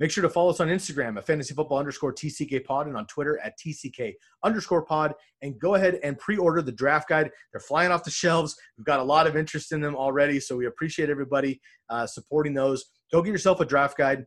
Make 0.00 0.10
sure 0.12 0.22
to 0.22 0.28
follow 0.28 0.50
us 0.50 0.60
on 0.60 0.68
Instagram 0.68 1.16
at 1.16 1.26
fantasy 1.26 1.54
football 1.54 1.78
underscore 1.78 2.12
TCK 2.12 2.64
pod 2.64 2.86
and 2.86 2.96
on 2.96 3.06
Twitter 3.06 3.40
at 3.42 3.58
TCK 3.58 4.14
underscore 4.44 4.84
pod. 4.84 5.14
And 5.42 5.58
go 5.58 5.74
ahead 5.74 5.98
and 6.04 6.16
pre 6.18 6.36
order 6.36 6.62
the 6.62 6.72
draft 6.72 7.08
guide. 7.08 7.30
They're 7.52 7.60
flying 7.60 7.90
off 7.90 8.04
the 8.04 8.10
shelves. 8.10 8.56
We've 8.76 8.84
got 8.84 9.00
a 9.00 9.04
lot 9.04 9.26
of 9.26 9.36
interest 9.36 9.72
in 9.72 9.80
them 9.80 9.96
already. 9.96 10.38
So 10.38 10.56
we 10.56 10.66
appreciate 10.66 11.10
everybody 11.10 11.60
uh, 11.90 12.06
supporting 12.06 12.54
those. 12.54 12.84
Go 13.12 13.22
get 13.22 13.32
yourself 13.32 13.60
a 13.60 13.64
draft 13.64 13.96
guide. 13.96 14.24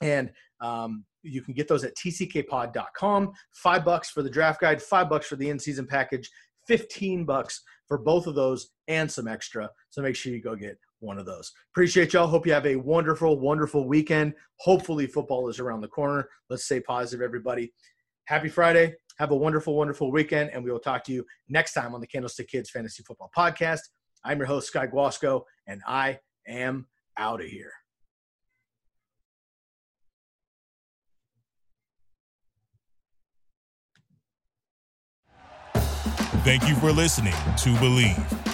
And 0.00 0.32
um, 0.60 1.04
you 1.22 1.42
can 1.42 1.54
get 1.54 1.68
those 1.68 1.84
at 1.84 1.96
tckpod.com. 1.96 3.32
Five 3.52 3.84
bucks 3.84 4.10
for 4.10 4.22
the 4.22 4.30
draft 4.30 4.60
guide, 4.60 4.80
five 4.80 5.08
bucks 5.08 5.26
for 5.26 5.36
the 5.36 5.50
in 5.50 5.58
season 5.58 5.86
package, 5.86 6.30
15 6.66 7.24
bucks 7.24 7.62
for 7.86 7.98
both 7.98 8.26
of 8.26 8.34
those 8.34 8.70
and 8.88 9.10
some 9.10 9.28
extra. 9.28 9.68
So 9.90 10.02
make 10.02 10.16
sure 10.16 10.32
you 10.32 10.40
go 10.40 10.56
get 10.56 10.78
one 11.04 11.18
of 11.18 11.26
those. 11.26 11.52
Appreciate 11.72 12.12
y'all. 12.12 12.26
Hope 12.26 12.46
you 12.46 12.52
have 12.52 12.66
a 12.66 12.76
wonderful, 12.76 13.38
wonderful 13.38 13.86
weekend. 13.86 14.34
Hopefully, 14.60 15.06
football 15.06 15.48
is 15.48 15.60
around 15.60 15.80
the 15.80 15.88
corner. 15.88 16.28
Let's 16.50 16.64
stay 16.64 16.80
positive, 16.80 17.24
everybody. 17.24 17.72
Happy 18.26 18.48
Friday. 18.48 18.94
Have 19.18 19.30
a 19.30 19.36
wonderful, 19.36 19.76
wonderful 19.76 20.10
weekend. 20.10 20.50
And 20.50 20.64
we 20.64 20.70
will 20.70 20.80
talk 20.80 21.04
to 21.04 21.12
you 21.12 21.24
next 21.48 21.72
time 21.74 21.94
on 21.94 22.00
the 22.00 22.06
Candlestick 22.06 22.48
Kids 22.48 22.70
Fantasy 22.70 23.02
Football 23.02 23.30
Podcast. 23.36 23.80
I'm 24.24 24.38
your 24.38 24.46
host, 24.46 24.68
Sky 24.68 24.86
Guasco, 24.86 25.44
and 25.66 25.82
I 25.86 26.18
am 26.48 26.86
out 27.18 27.40
of 27.40 27.46
here. 27.46 27.72
Thank 36.44 36.68
you 36.68 36.74
for 36.74 36.92
listening 36.92 37.32
to 37.32 37.70
Bleav. 37.76 38.53